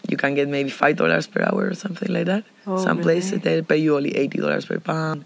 you 0.08 0.16
can 0.16 0.32
get 0.36 0.48
maybe 0.48 0.70
five 0.70 0.96
dollars 0.96 1.28
per 1.28 1.44
hour 1.44 1.68
or 1.68 1.76
something 1.76 2.08
like 2.08 2.24
that. 2.32 2.44
Oh, 2.64 2.78
Some 2.80 3.04
really? 3.04 3.20
places 3.20 3.42
they 3.42 3.60
pay 3.62 3.78
you 3.84 3.98
only 4.00 4.16
eighty 4.16 4.40
dollars 4.40 4.64
per 4.64 4.80
pound 4.80 5.26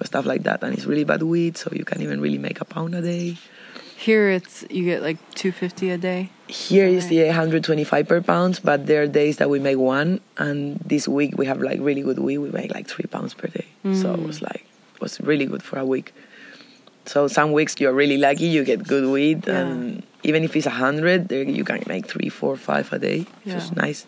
or 0.00 0.06
stuff 0.06 0.24
like 0.24 0.44
that, 0.48 0.62
and 0.64 0.72
it's 0.72 0.86
really 0.86 1.04
bad 1.04 1.20
weed, 1.22 1.58
so 1.60 1.68
you 1.76 1.84
can 1.84 2.00
even 2.00 2.24
really 2.24 2.38
make 2.40 2.62
a 2.62 2.64
pound 2.64 2.94
a 2.94 3.02
day. 3.02 3.36
Here, 4.00 4.30
it's 4.30 4.64
you 4.70 4.84
get 4.86 5.02
like 5.02 5.18
two 5.34 5.52
fifty 5.52 5.90
a 5.90 5.98
day. 5.98 6.30
Here 6.48 6.86
is 6.86 7.08
the 7.08 7.22
125 7.26 8.08
per 8.08 8.20
pound, 8.22 8.60
but 8.64 8.86
there 8.86 9.02
are 9.02 9.06
days 9.06 9.36
that 9.36 9.50
we 9.50 9.58
make 9.58 9.76
one, 9.76 10.20
and 10.38 10.78
this 10.80 11.06
week 11.06 11.36
we 11.36 11.44
have 11.44 11.60
like 11.60 11.78
really 11.80 12.00
good 12.00 12.18
weed. 12.18 12.38
We 12.38 12.50
make 12.50 12.72
like 12.72 12.88
three 12.88 13.04
pounds 13.04 13.34
per 13.34 13.48
day, 13.48 13.66
so 13.92 14.14
it 14.14 14.22
was 14.22 14.40
mm. 14.40 14.48
like 14.48 14.64
it 14.94 15.00
was 15.02 15.20
really 15.20 15.44
good 15.44 15.62
for 15.62 15.78
a 15.78 15.84
week. 15.84 16.14
So 17.04 17.28
some 17.28 17.52
weeks 17.52 17.76
you're 17.78 17.92
really 17.92 18.16
lucky, 18.16 18.46
you 18.46 18.64
get 18.64 18.88
good 18.88 19.04
weed, 19.12 19.46
Yeah. 19.46 19.60
and 19.60 20.02
even 20.22 20.44
if 20.44 20.56
it's 20.56 20.66
a 20.66 20.70
hundred, 20.70 21.28
there 21.28 21.42
you 21.42 21.64
can 21.64 21.82
make 21.86 22.06
three, 22.06 22.30
four, 22.30 22.56
five 22.56 22.90
a 22.92 22.98
day, 22.98 23.26
which 23.44 23.54
is 23.54 23.72
nice. 23.76 24.06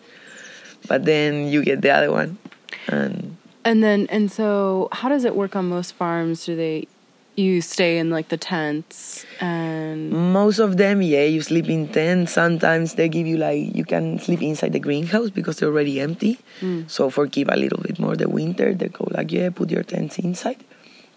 But 0.87 1.05
then 1.05 1.47
you 1.47 1.63
get 1.63 1.81
the 1.81 1.91
other 1.91 2.11
one, 2.11 2.39
and 2.87 3.37
And 3.63 3.81
then, 3.83 4.07
and 4.09 4.31
so, 4.31 4.89
how 4.91 5.07
does 5.07 5.23
it 5.23 5.35
work 5.35 5.55
on 5.55 5.69
most 5.69 5.93
farms? 5.93 6.45
Do 6.45 6.55
they, 6.55 6.87
you 7.35 7.61
stay 7.61 7.97
in 7.97 8.09
like 8.09 8.29
the 8.29 8.37
tents 8.37 9.25
and 9.39 10.11
most 10.11 10.59
of 10.59 10.77
them, 10.77 11.01
yeah, 11.01 11.23
you 11.23 11.41
sleep 11.41 11.67
in 11.67 11.87
tents. 11.87 12.33
Sometimes 12.33 12.93
they 12.95 13.09
give 13.09 13.25
you 13.25 13.37
like 13.37 13.75
you 13.75 13.85
can 13.85 14.19
sleep 14.19 14.41
inside 14.41 14.73
the 14.73 14.79
greenhouse 14.79 15.29
because 15.29 15.57
they're 15.57 15.69
already 15.69 15.99
empty. 15.99 16.39
So 16.87 17.09
for 17.09 17.27
keep 17.27 17.49
a 17.49 17.55
little 17.55 17.81
bit 17.81 17.99
more 17.99 18.15
the 18.15 18.29
winter, 18.29 18.73
they 18.73 18.89
go 18.89 19.07
like, 19.11 19.31
yeah, 19.31 19.49
put 19.49 19.71
your 19.71 19.83
tents 19.83 20.19
inside. 20.19 20.63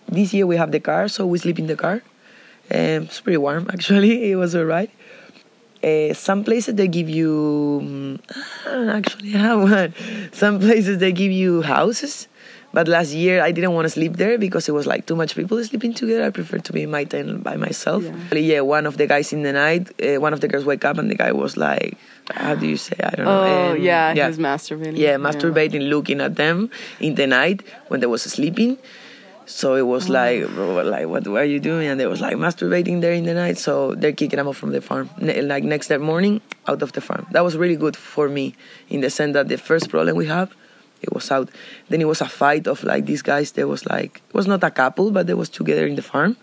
This 0.08 0.32
year 0.32 0.46
we 0.46 0.56
have 0.56 0.72
the 0.72 0.80
car, 0.80 1.08
so 1.08 1.26
we 1.26 1.38
sleep 1.38 1.58
in 1.58 1.66
the 1.66 1.76
car. 1.76 2.02
Um, 2.70 3.04
it's 3.06 3.20
pretty 3.20 3.36
warm 3.36 3.66
actually. 3.72 4.30
It 4.30 4.36
was 4.36 4.56
alright. 4.56 4.90
Uh, 5.84 6.14
some 6.14 6.42
places 6.42 6.74
they 6.74 6.88
give 6.88 7.08
you 7.08 7.80
mm, 7.84 8.20
ah, 8.66 8.96
actually 8.96 9.34
I 9.34 9.38
have 9.38 9.62
one. 9.62 9.94
Some 10.32 10.58
places 10.58 10.98
they 10.98 11.12
give 11.12 11.30
you 11.30 11.62
houses, 11.62 12.28
but 12.76 12.88
last 12.88 13.14
year 13.14 13.40
I 13.40 13.52
didn't 13.52 13.72
want 13.72 13.86
to 13.86 13.88
sleep 13.88 14.18
there 14.18 14.36
because 14.36 14.68
it 14.68 14.72
was 14.72 14.86
like 14.86 15.06
too 15.06 15.16
much 15.16 15.34
people 15.34 15.56
sleeping 15.64 15.94
together. 15.94 16.24
I 16.26 16.28
prefer 16.28 16.58
to 16.58 16.72
be 16.74 16.82
in 16.82 16.90
my 16.90 17.04
tent 17.04 17.42
by 17.42 17.56
myself. 17.56 18.04
Yeah. 18.04 18.38
Yeah, 18.50 18.60
one 18.60 18.84
of 18.84 18.98
the 18.98 19.06
guys 19.06 19.32
in 19.32 19.44
the 19.44 19.54
night, 19.54 19.84
uh, 20.04 20.20
one 20.20 20.34
of 20.34 20.42
the 20.42 20.48
girls 20.48 20.66
wake 20.66 20.84
up 20.84 20.98
and 20.98 21.10
the 21.10 21.14
guy 21.14 21.32
was 21.32 21.56
like, 21.56 21.96
how 22.30 22.54
do 22.54 22.66
you 22.66 22.76
say? 22.76 22.96
I 23.02 23.10
don't 23.16 23.24
know. 23.24 23.44
oh 23.44 23.72
um, 23.72 23.80
yeah, 23.80 24.12
he 24.12 24.20
was 24.20 24.36
masturbating. 24.36 24.98
yeah, 24.98 25.16
masturbating, 25.16 25.88
looking 25.88 26.20
at 26.20 26.36
them 26.36 26.68
in 27.00 27.14
the 27.14 27.26
night 27.26 27.62
when 27.88 28.00
they 28.00 28.06
was 28.06 28.24
sleeping. 28.24 28.76
So 29.46 29.76
it 29.76 29.86
was 29.86 30.10
like, 30.10 30.46
bro, 30.48 30.82
like, 30.82 31.06
what 31.06 31.26
are 31.28 31.44
you 31.44 31.60
doing? 31.60 31.86
And 31.88 31.98
they 31.98 32.06
was 32.06 32.20
like 32.20 32.36
masturbating 32.36 33.00
there 33.00 33.14
in 33.14 33.24
the 33.24 33.32
night. 33.32 33.56
So 33.56 33.94
they're 33.94 34.12
kicking 34.12 34.36
them 34.36 34.48
out 34.48 34.56
from 34.56 34.72
the 34.72 34.82
farm. 34.82 35.08
Ne- 35.16 35.40
like 35.40 35.64
next 35.64 35.88
that 35.88 36.02
morning, 36.02 36.42
out 36.66 36.82
of 36.82 36.92
the 36.92 37.00
farm. 37.00 37.26
That 37.30 37.42
was 37.42 37.56
really 37.56 37.76
good 37.76 37.96
for 37.96 38.28
me 38.28 38.54
in 38.90 39.00
the 39.00 39.08
sense 39.08 39.32
that 39.32 39.48
the 39.48 39.56
first 39.56 39.88
problem 39.88 40.14
we 40.14 40.26
have, 40.26 40.54
it 41.02 41.12
was 41.12 41.30
out. 41.30 41.50
Then 41.88 42.00
it 42.00 42.06
was 42.06 42.20
a 42.20 42.28
fight 42.28 42.66
of 42.66 42.82
like 42.84 43.06
these 43.06 43.22
guys. 43.22 43.52
There 43.52 43.68
was 43.68 43.86
like, 43.86 44.22
it 44.28 44.34
was 44.34 44.46
not 44.46 44.62
a 44.64 44.70
couple, 44.70 45.10
but 45.10 45.26
they 45.26 45.34
was 45.34 45.48
together 45.48 45.86
in 45.86 45.96
the 45.96 46.02
farm. 46.02 46.36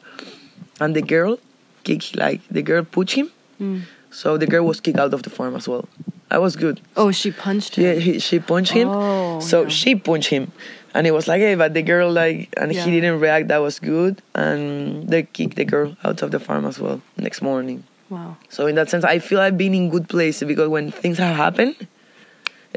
And 0.79 0.95
the 0.95 1.01
girl 1.01 1.39
kicked, 1.83 2.15
like, 2.15 2.41
the 2.49 2.61
girl 2.61 2.83
pushed 2.83 3.15
him. 3.15 3.31
Mm. 3.61 3.81
So 4.11 4.37
the 4.37 4.47
girl 4.47 4.65
was 4.65 4.79
kicked 4.79 4.99
out 4.99 5.13
of 5.13 5.23
the 5.23 5.29
farm 5.29 5.55
as 5.55 5.67
well. 5.67 5.87
That 6.29 6.41
was 6.41 6.55
good. 6.55 6.81
Oh, 6.97 7.11
she 7.11 7.31
punched 7.31 7.75
him. 7.75 7.83
Yeah, 7.83 7.93
he, 7.93 8.19
she 8.19 8.39
punched 8.39 8.71
him. 8.71 8.87
Oh, 8.89 9.39
so 9.39 9.63
yeah. 9.63 9.69
she 9.69 9.95
punched 9.95 10.29
him, 10.29 10.51
and 10.95 11.05
it 11.05 11.11
was 11.11 11.27
like, 11.27 11.41
hey, 11.41 11.53
but 11.53 11.73
the 11.75 11.83
girl 11.83 12.11
like, 12.11 12.49
and 12.57 12.73
Yeah. 12.73 12.85
he 12.85 12.91
didn't 12.91 13.19
react. 13.19 13.49
That 13.49 13.59
was 13.59 13.77
good, 13.79 14.21
and 14.33 15.07
they 15.07 15.23
kicked 15.23 15.57
the 15.57 15.65
girl 15.65 15.95
out 16.03 16.23
of 16.23 16.31
the 16.31 16.39
farm 16.39 16.65
as 16.65 16.79
well 16.79 17.01
next 17.17 17.41
morning. 17.43 17.83
Wow. 18.09 18.37
So 18.49 18.65
in 18.65 18.75
that 18.75 18.89
sense, 18.89 19.03
I 19.03 19.19
feel 19.19 19.39
I've 19.39 19.57
been 19.57 19.73
in 19.75 19.89
good 19.89 20.09
places 20.09 20.47
because 20.47 20.69
when 20.69 20.91
things 20.91 21.19
have 21.19 21.35
happened, 21.35 21.75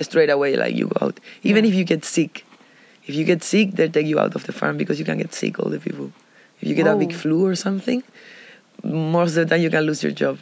straight 0.03 0.31
away 0.31 0.57
like 0.57 0.75
you 0.75 0.89
go 0.89 1.07
out. 1.07 1.21
Even 1.43 1.65
Yeah. 1.65 1.71
if 1.71 1.75
you 1.77 1.85
get 1.85 2.05
sick, 2.05 2.45
if 3.07 3.15
you 3.15 3.25
get 3.25 3.43
sick, 3.43 3.73
they'll 3.73 3.91
take 3.91 4.07
you 4.07 4.19
out 4.19 4.35
of 4.35 4.45
the 4.45 4.53
farm 4.53 4.77
because 4.77 4.99
you 4.99 5.05
can 5.05 5.19
get 5.19 5.33
sick. 5.35 5.59
All 5.59 5.71
the 5.71 5.79
people. 5.79 6.13
If 6.61 6.69
you 6.69 6.75
get 6.75 6.87
a 6.87 6.97
big 6.97 7.13
oh. 7.13 7.17
flu 7.17 7.47
or 7.47 7.55
something, 7.55 8.03
most 8.83 9.37
of 9.37 9.49
the 9.49 9.55
time 9.55 9.63
you 9.63 9.71
can 9.71 9.85
lose 9.85 10.03
your 10.03 10.13
job 10.13 10.39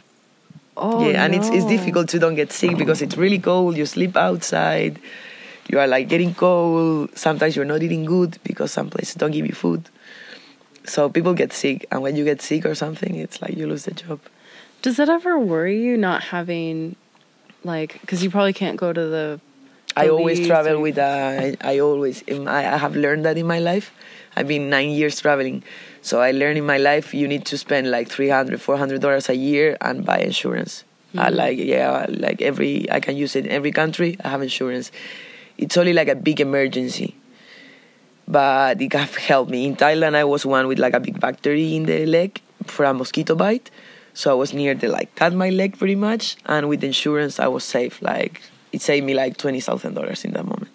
Oh 0.77 1.07
yeah, 1.07 1.23
and 1.23 1.33
it's 1.33 1.47
it's 1.49 1.65
difficult 1.65 2.09
to 2.09 2.19
don't 2.19 2.35
get 2.35 2.51
sick 2.51 2.77
because 2.77 3.01
it's 3.01 3.15
really 3.15 3.39
cold. 3.39 3.77
You 3.77 3.85
sleep 3.85 4.17
outside. 4.17 4.99
You 5.69 5.79
are 5.79 5.87
like 5.87 6.09
getting 6.09 6.35
cold. 6.35 7.17
Sometimes 7.17 7.55
you're 7.55 7.65
not 7.65 7.81
eating 7.81 8.05
good 8.05 8.37
because 8.43 8.71
some 8.71 8.89
places 8.89 9.15
don't 9.15 9.31
give 9.31 9.45
you 9.45 9.53
food. 9.53 9.89
So 10.83 11.09
people 11.09 11.33
get 11.33 11.53
sick, 11.53 11.85
and 11.91 12.01
when 12.01 12.15
you 12.15 12.25
get 12.25 12.41
sick 12.41 12.65
or 12.65 12.75
something, 12.75 13.15
it's 13.15 13.41
like 13.41 13.55
you 13.55 13.67
lose 13.67 13.85
the 13.85 13.91
job. 13.91 14.19
Does 14.81 14.97
that 14.97 15.09
ever 15.09 15.39
worry 15.39 15.81
you 15.81 15.97
not 15.97 16.21
having, 16.25 16.95
like, 17.63 17.99
because 18.01 18.23
you 18.23 18.29
probably 18.29 18.53
can't 18.53 18.77
go 18.77 18.93
to 18.93 19.01
the. 19.01 19.39
Uh, 19.95 20.01
I 20.01 20.09
always 20.09 20.45
travel 20.45 20.81
with 20.81 20.97
a. 20.97 21.55
I 21.61 21.79
always. 21.79 22.23
I 22.29 22.61
have 22.61 22.95
learned 22.95 23.25
that 23.25 23.37
in 23.37 23.47
my 23.47 23.59
life. 23.59 23.93
I've 24.35 24.47
been 24.47 24.69
nine 24.69 24.89
years 24.89 25.21
traveling, 25.21 25.63
so 26.01 26.19
I 26.21 26.31
learned 26.31 26.57
in 26.57 26.65
my 26.65 26.77
life 26.77 27.13
you 27.13 27.27
need 27.27 27.45
to 27.45 27.57
spend 27.57 27.89
like 27.89 28.09
300 28.09 28.61
400 28.61 28.99
dollars 28.99 29.29
a 29.29 29.35
year 29.35 29.77
and 29.79 30.05
buy 30.05 30.19
insurance. 30.19 30.83
I 31.17 31.29
like 31.29 31.57
yeah, 31.57 32.05
like 32.09 32.41
every 32.41 32.91
I 32.91 32.99
can 32.99 33.15
use 33.15 33.37
it 33.37 33.45
in 33.45 33.51
every 33.51 33.71
country. 33.71 34.17
I 34.23 34.29
have 34.29 34.41
insurance. 34.41 34.91
It's 35.57 35.77
only 35.77 35.93
like 35.93 36.09
a 36.09 36.15
big 36.15 36.41
emergency, 36.41 37.15
but 38.27 38.81
it 38.81 38.91
have 38.91 39.15
helped 39.15 39.49
me. 39.49 39.65
In 39.65 39.77
Thailand, 39.77 40.15
I 40.15 40.25
was 40.25 40.45
one 40.45 40.67
with 40.67 40.79
like 40.79 40.93
a 40.93 40.99
big 40.99 41.21
bacteria 41.21 41.75
in 41.75 41.83
the 41.83 42.05
leg 42.05 42.41
for 42.65 42.83
a 42.83 42.93
mosquito 42.93 43.33
bite, 43.35 43.71
so 44.13 44.29
I 44.31 44.33
was 44.33 44.53
near 44.53 44.75
the 44.75 44.89
like 44.89 45.15
cut 45.15 45.33
my 45.33 45.49
leg 45.49 45.77
pretty 45.79 45.95
much, 45.95 46.35
and 46.45 46.67
with 46.67 46.83
insurance 46.83 47.39
I 47.39 47.47
was 47.47 47.63
safe. 47.63 48.01
Like 48.01 48.41
it 48.75 48.81
saved 48.81 49.05
me 49.05 49.13
like 49.13 49.37
twenty 49.37 49.61
thousand 49.61 49.93
dollars 49.93 50.25
in 50.25 50.33
that 50.33 50.45
moment. 50.45 50.67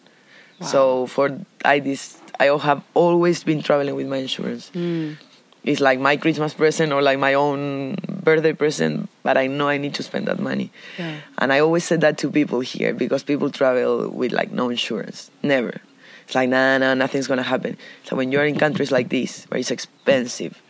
So 0.62 1.06
for 1.06 1.38
I 1.64 1.80
this 1.80 2.18
I 2.38 2.46
have 2.46 2.82
always 2.94 3.44
been 3.44 3.62
traveling 3.62 3.94
with 3.94 4.06
my 4.06 4.16
insurance. 4.16 4.70
Mm. 4.74 5.18
It's 5.62 5.80
like 5.80 6.00
my 6.00 6.16
Christmas 6.16 6.54
present 6.54 6.90
or 6.92 7.02
like 7.02 7.18
my 7.18 7.34
own 7.34 7.96
birthday 8.08 8.54
present, 8.54 9.10
but 9.22 9.36
I 9.36 9.46
know 9.46 9.68
I 9.68 9.76
need 9.76 9.92
to 9.94 10.02
spend 10.02 10.26
that 10.28 10.38
money. 10.38 10.72
Yeah. 10.98 11.20
And 11.36 11.52
I 11.52 11.60
always 11.60 11.84
said 11.84 12.00
that 12.00 12.16
to 12.18 12.30
people 12.30 12.60
here 12.60 12.94
because 12.94 13.22
people 13.22 13.50
travel 13.50 14.08
with 14.08 14.32
like 14.32 14.50
no 14.50 14.70
insurance. 14.70 15.30
Never. 15.42 15.82
It's 16.24 16.34
like 16.34 16.48
nah 16.48 16.78
nah 16.78 16.94
nothing's 16.94 17.26
gonna 17.26 17.42
happen. 17.42 17.76
So 18.04 18.16
when 18.16 18.32
you're 18.32 18.46
in 18.46 18.58
countries 18.58 18.90
like 18.90 19.10
this 19.10 19.44
where 19.48 19.60
it's 19.60 19.70
expensive, 19.70 20.60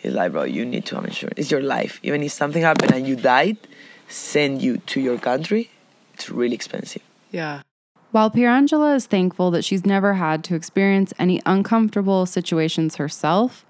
it's 0.00 0.14
like 0.14 0.32
bro, 0.32 0.42
you 0.42 0.64
need 0.64 0.86
to 0.86 0.96
have 0.96 1.04
insurance. 1.04 1.38
It's 1.38 1.50
your 1.52 1.62
life. 1.62 2.00
Even 2.02 2.24
if 2.24 2.32
something 2.32 2.62
happened 2.62 2.92
and 2.92 3.06
you 3.06 3.14
died, 3.14 3.58
send 4.08 4.60
you 4.60 4.78
to 4.78 5.00
your 5.00 5.18
country, 5.18 5.70
it's 6.20 6.30
really 6.30 6.54
expensive. 6.54 7.02
Yeah. 7.30 7.62
While 8.10 8.30
Pierangela 8.30 8.94
is 8.96 9.06
thankful 9.06 9.50
that 9.52 9.64
she's 9.64 9.86
never 9.86 10.14
had 10.14 10.44
to 10.44 10.54
experience 10.54 11.14
any 11.18 11.40
uncomfortable 11.46 12.26
situations 12.26 12.96
herself, 12.96 13.64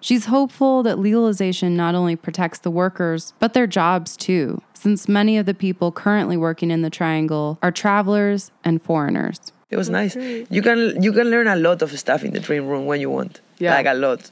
She's 0.00 0.26
hopeful 0.26 0.84
that 0.84 0.98
legalization 1.00 1.76
not 1.76 1.96
only 1.96 2.14
protects 2.14 2.60
the 2.60 2.70
workers, 2.70 3.34
but 3.40 3.52
their 3.52 3.66
jobs 3.66 4.16
too, 4.16 4.62
since 4.72 5.08
many 5.08 5.36
of 5.38 5.46
the 5.46 5.54
people 5.54 5.90
currently 5.90 6.36
working 6.36 6.70
in 6.70 6.82
the 6.82 6.90
triangle 6.90 7.58
are 7.62 7.72
travelers 7.72 8.52
and 8.62 8.80
foreigners. 8.80 9.40
It 9.70 9.76
was 9.76 9.90
nice. 9.90 10.14
You 10.14 10.62
can 10.62 11.02
you 11.02 11.12
can 11.12 11.30
learn 11.30 11.48
a 11.48 11.56
lot 11.56 11.82
of 11.82 11.98
stuff 11.98 12.22
in 12.22 12.32
the 12.32 12.38
dream 12.38 12.68
room 12.68 12.86
when 12.86 13.00
you 13.00 13.10
want. 13.10 13.40
Yeah. 13.58 13.74
Like 13.74 13.86
a 13.86 13.94
lot. 13.94 14.30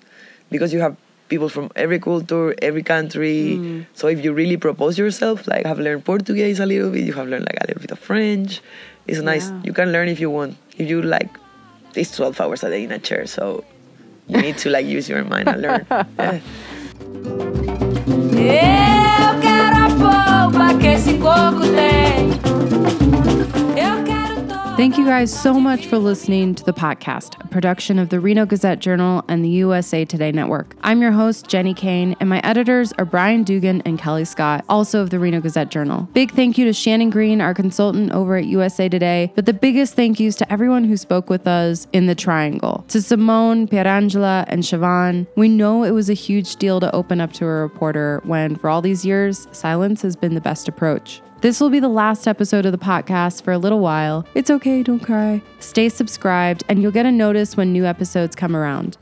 Because 0.51 0.73
you 0.73 0.79
have 0.79 0.97
people 1.29 1.49
from 1.49 1.71
every 1.77 1.99
culture, 1.99 2.55
every 2.63 2.83
country. 2.83 3.57
Mm. 3.59 3.87
So 3.95 4.09
if 4.09 4.25
you 4.25 4.33
really 4.33 4.57
propose 4.57 4.99
yourself, 4.99 5.47
like 5.47 5.67
have 5.67 5.79
learned 5.79 6.05
Portuguese 6.05 6.61
a 6.61 6.67
little 6.67 6.91
bit, 6.91 7.05
you 7.05 7.13
have 7.15 7.29
learned 7.29 7.47
like 7.47 7.59
a 7.61 7.67
little 7.67 7.81
bit 7.81 7.91
of 7.91 7.99
French. 7.99 8.61
It's 9.07 9.21
nice. 9.21 9.51
Yeah. 9.51 9.63
You 9.65 9.73
can 9.73 9.93
learn 9.93 10.09
if 10.09 10.21
you 10.21 10.31
want. 10.31 10.57
If 10.79 10.89
you 10.89 11.03
like 11.03 11.31
it's 11.95 12.15
12 12.15 12.41
hours 12.41 12.63
a 12.63 12.71
day 12.71 12.85
in 12.85 12.93
a 12.93 12.99
chair, 12.99 13.27
so 13.27 13.65
you 14.29 14.41
need 14.41 14.59
to 14.59 14.71
like 14.71 14.87
use 14.87 15.09
your 15.09 15.25
mind 15.25 15.49
and 15.49 15.63
learn. 15.63 15.87
Yeah. 18.37 19.33
Eu 19.35 19.41
quero 19.41 19.77
a 19.85 19.89
polpa 20.51 20.79
que 20.79 20.89
esse 20.89 21.15
coco 21.15 21.67
tem. 21.75 23.26
Thank 24.77 24.99
you 24.99 25.07
guys 25.07 25.33
so 25.33 25.59
much 25.59 25.87
for 25.87 25.97
listening 25.97 26.55
to 26.55 26.63
the 26.63 26.75
podcast, 26.75 27.43
a 27.43 27.49
production 27.49 27.99
of 27.99 28.11
the 28.11 28.21
Reno 28.21 28.45
Gazette 28.45 28.79
Journal 28.79 29.25
and 29.27 29.43
the 29.43 29.49
USA 29.49 30.05
Today 30.05 30.31
Network. 30.31 30.77
I'm 30.83 31.01
your 31.01 31.13
host, 31.13 31.47
Jenny 31.47 31.73
Kane, 31.73 32.15
and 32.21 32.29
my 32.29 32.41
editors 32.45 32.93
are 32.99 33.07
Brian 33.07 33.43
Dugan 33.43 33.81
and 33.87 33.99
Kelly 33.99 34.27
Scott, 34.27 34.67
also 34.69 35.01
of 35.01 35.09
the 35.09 35.19
Reno 35.19 35.41
Gazette 35.41 35.71
Journal. 35.71 36.07
Big 36.13 36.31
thank 36.31 36.59
you 36.59 36.67
to 36.67 36.75
Shannon 36.75 37.09
Green, 37.09 37.41
our 37.41 37.55
consultant 37.55 38.13
over 38.13 38.37
at 38.37 38.45
USA 38.45 38.87
Today, 38.87 39.33
but 39.35 39.47
the 39.47 39.55
biggest 39.55 39.95
thank 39.95 40.21
yous 40.21 40.37
to 40.37 40.53
everyone 40.53 40.85
who 40.85 40.99
spoke 40.99 41.31
with 41.31 41.47
us 41.47 41.87
in 41.95 42.05
the 42.05 42.15
Triangle. 42.15 42.85
To 42.89 43.01
Simone, 43.01 43.67
Pierangela, 43.67 44.45
and 44.47 44.63
Siobhan, 44.63 45.27
we 45.37 45.49
know 45.49 45.85
it 45.85 45.93
was 45.93 46.11
a 46.11 46.15
huge 46.15 46.57
deal 46.57 46.81
to 46.81 46.95
open 46.95 47.23
up 47.23 47.33
to 47.33 47.47
a 47.47 47.49
reporter 47.49 48.21
when, 48.25 48.57
for 48.57 48.69
all 48.69 48.83
these 48.83 49.07
years, 49.07 49.49
silence 49.53 50.03
has 50.03 50.17
been 50.17 50.35
the 50.35 50.41
best 50.43 50.69
approach. 50.69 51.23
This 51.43 51.61
will 51.61 51.69
be 51.69 51.81
the 51.81 51.89
last 51.89 52.27
episode 52.27 52.65
of 52.65 52.73
the 52.73 52.79
podcast 52.79 53.43
for 53.43 53.53
a 53.53 53.59
little 53.59 53.81
while. 53.81 54.25
It's 54.35 54.51
okay, 54.51 54.83
don't 54.83 55.01
cry. 55.01 55.43
Stay 55.59 55.91
subscribed, 55.91 56.65
and 56.69 56.81
you'll 56.81 56.93
get 56.93 57.05
a 57.05 57.13
notice 57.13 57.59
when 57.59 57.73
new 57.75 57.85
episodes 57.85 58.35
come 58.35 58.57
around. 58.57 58.97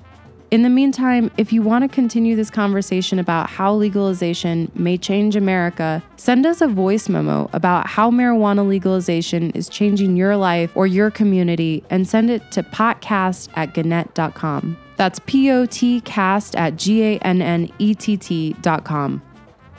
In 0.50 0.62
the 0.62 0.68
meantime, 0.68 1.30
if 1.36 1.52
you 1.52 1.62
want 1.62 1.82
to 1.82 1.88
continue 1.88 2.34
this 2.34 2.50
conversation 2.50 3.20
about 3.20 3.48
how 3.48 3.72
legalization 3.72 4.70
may 4.74 4.98
change 4.98 5.36
America, 5.36 6.02
send 6.16 6.44
us 6.44 6.60
a 6.60 6.66
voice 6.66 7.08
memo 7.08 7.48
about 7.52 7.86
how 7.86 8.10
marijuana 8.10 8.66
legalization 8.66 9.50
is 9.50 9.68
changing 9.68 10.16
your 10.16 10.36
life 10.36 10.76
or 10.76 10.88
your 10.88 11.10
community 11.12 11.84
and 11.88 12.06
send 12.06 12.30
it 12.30 12.50
to 12.50 12.64
potcast 12.64 13.48
at 13.54 13.74
gannett.com. 13.74 14.76
That's 14.96 15.20
P 15.26 15.50
O 15.50 15.66
T 15.66 16.00
cast 16.02 16.54
at 16.56 16.76
G 16.76 17.02
A 17.02 17.18
N 17.18 17.42
N 17.42 17.68
E 17.78 17.94
T 17.94 18.16
T.com. 18.16 19.22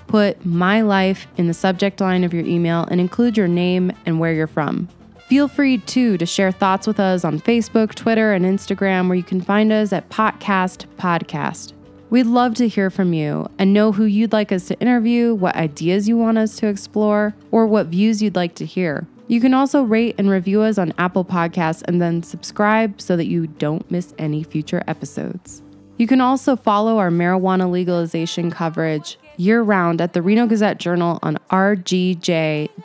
Put 0.08 0.46
my 0.46 0.82
life 0.82 1.28
in 1.38 1.48
the 1.48 1.54
subject 1.54 2.00
line 2.00 2.24
of 2.24 2.34
your 2.34 2.46
email 2.46 2.88
and 2.90 3.02
include 3.02 3.38
your 3.38 3.48
name 3.48 3.92
and 4.06 4.20
where 4.20 4.34
you're 4.34 4.48
from. 4.48 4.88
Feel 5.28 5.48
free 5.48 5.80
too 5.80 6.18
to 6.20 6.26
share 6.26 6.52
thoughts 6.52 6.86
with 6.86 7.00
us 7.00 7.26
on 7.26 7.40
Facebook, 7.40 7.96
Twitter, 7.96 8.34
and 8.34 8.46
Instagram, 8.46 9.08
where 9.08 9.18
you 9.18 9.24
can 9.24 9.42
find 9.42 9.72
us 9.72 9.92
at 9.92 10.10
Potcast 10.10 10.86
Podcast. 10.98 11.74
We'd 12.12 12.28
love 12.28 12.54
to 12.56 12.68
hear 12.68 12.92
from 12.92 13.14
you 13.14 13.50
and 13.58 13.74
know 13.74 13.92
who 13.92 14.06
you'd 14.06 14.32
like 14.32 14.52
us 14.52 14.68
to 14.68 14.80
interview, 14.80 15.34
what 15.34 15.56
ideas 15.56 16.08
you 16.08 16.16
want 16.18 16.38
us 16.38 16.56
to 16.58 16.68
explore, 16.68 17.34
or 17.52 17.66
what 17.66 17.88
views 17.88 18.22
you'd 18.22 18.36
like 18.36 18.54
to 18.56 18.66
hear. 18.66 19.08
You 19.28 19.42
can 19.42 19.56
also 19.56 19.82
rate 19.82 20.14
and 20.20 20.30
review 20.30 20.62
us 20.62 20.78
on 20.78 20.94
Apple 21.00 21.26
Podcasts 21.26 21.82
and 21.88 22.00
then 22.00 22.22
subscribe 22.22 23.02
so 23.02 23.18
that 23.18 23.26
you 23.26 23.48
don't 23.48 23.90
miss 23.90 24.14
any 24.20 24.44
future 24.44 24.84
episodes. 24.88 25.64
You 25.98 26.06
can 26.06 26.22
also 26.22 26.56
follow 26.56 27.00
our 27.00 27.10
marijuana 27.10 27.70
legalization 27.70 28.52
coverage 28.52 29.18
year 29.40 29.62
round 29.62 30.02
at 30.02 30.14
the 30.14 30.22
Reno 30.22 30.48
Gazette 30.48 30.78
Journal 30.78 31.20
on 31.24 31.38
rgj.com 31.52 32.78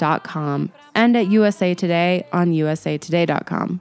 and 0.95 1.17
at 1.17 1.29
USA 1.29 1.75
Today 1.75 2.27
on 2.33 2.53
usatoday.com. 2.53 3.81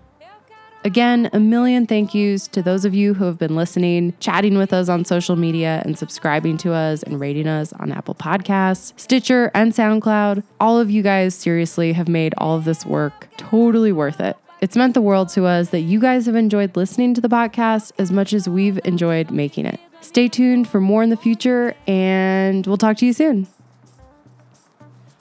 Again, 0.86 1.30
a 1.34 1.42
million 1.42 1.86
thank 1.86 2.16
yous 2.16 2.48
to 2.48 2.62
those 2.62 2.86
of 2.86 2.94
you 2.94 3.14
who 3.14 3.26
have 3.26 3.38
been 3.38 3.54
listening, 3.54 4.14
chatting 4.22 4.58
with 4.58 4.72
us 4.72 4.88
on 4.88 5.04
social 5.04 5.36
media, 5.36 5.82
and 5.84 5.98
subscribing 5.98 6.56
to 6.60 6.72
us 6.72 7.04
and 7.04 7.20
rating 7.20 7.48
us 7.48 7.74
on 7.74 7.92
Apple 7.92 8.16
Podcasts, 8.16 8.94
Stitcher, 8.96 9.52
and 9.54 9.74
SoundCloud. 9.74 10.42
All 10.62 10.80
of 10.80 10.90
you 10.90 11.04
guys 11.04 11.36
seriously 11.36 11.92
have 11.92 12.08
made 12.08 12.34
all 12.38 12.56
of 12.56 12.64
this 12.64 12.86
work 12.86 13.28
totally 13.36 13.92
worth 13.92 14.22
it. 14.22 14.38
It's 14.62 14.78
meant 14.78 14.94
the 14.94 15.02
world 15.02 15.28
to 15.30 15.46
us 15.46 15.70
that 15.72 15.82
you 15.82 16.00
guys 16.00 16.26
have 16.28 16.36
enjoyed 16.36 16.78
listening 16.78 17.14
to 17.14 17.22
the 17.22 17.30
podcast 17.30 17.92
as 17.98 18.10
much 18.10 18.32
as 18.32 18.48
we've 18.48 18.80
enjoyed 18.86 19.32
making 19.32 19.66
it. 19.66 19.82
Stay 20.02 20.28
tuned 20.28 20.68
for 20.68 20.82
more 20.82 21.04
in 21.04 21.10
the 21.10 21.18
future, 21.18 21.76
and 21.88 22.66
we'll 22.66 22.78
talk 22.78 22.98
to 22.98 23.06
you 23.06 23.14
soon. 23.14 23.48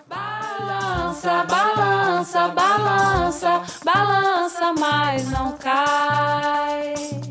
Balança, 0.08 1.44
balança, 1.44 2.48
balança, 2.48 3.62
balança, 3.84 4.72
mas 4.78 5.30
não 5.30 5.52
cai. 5.58 7.27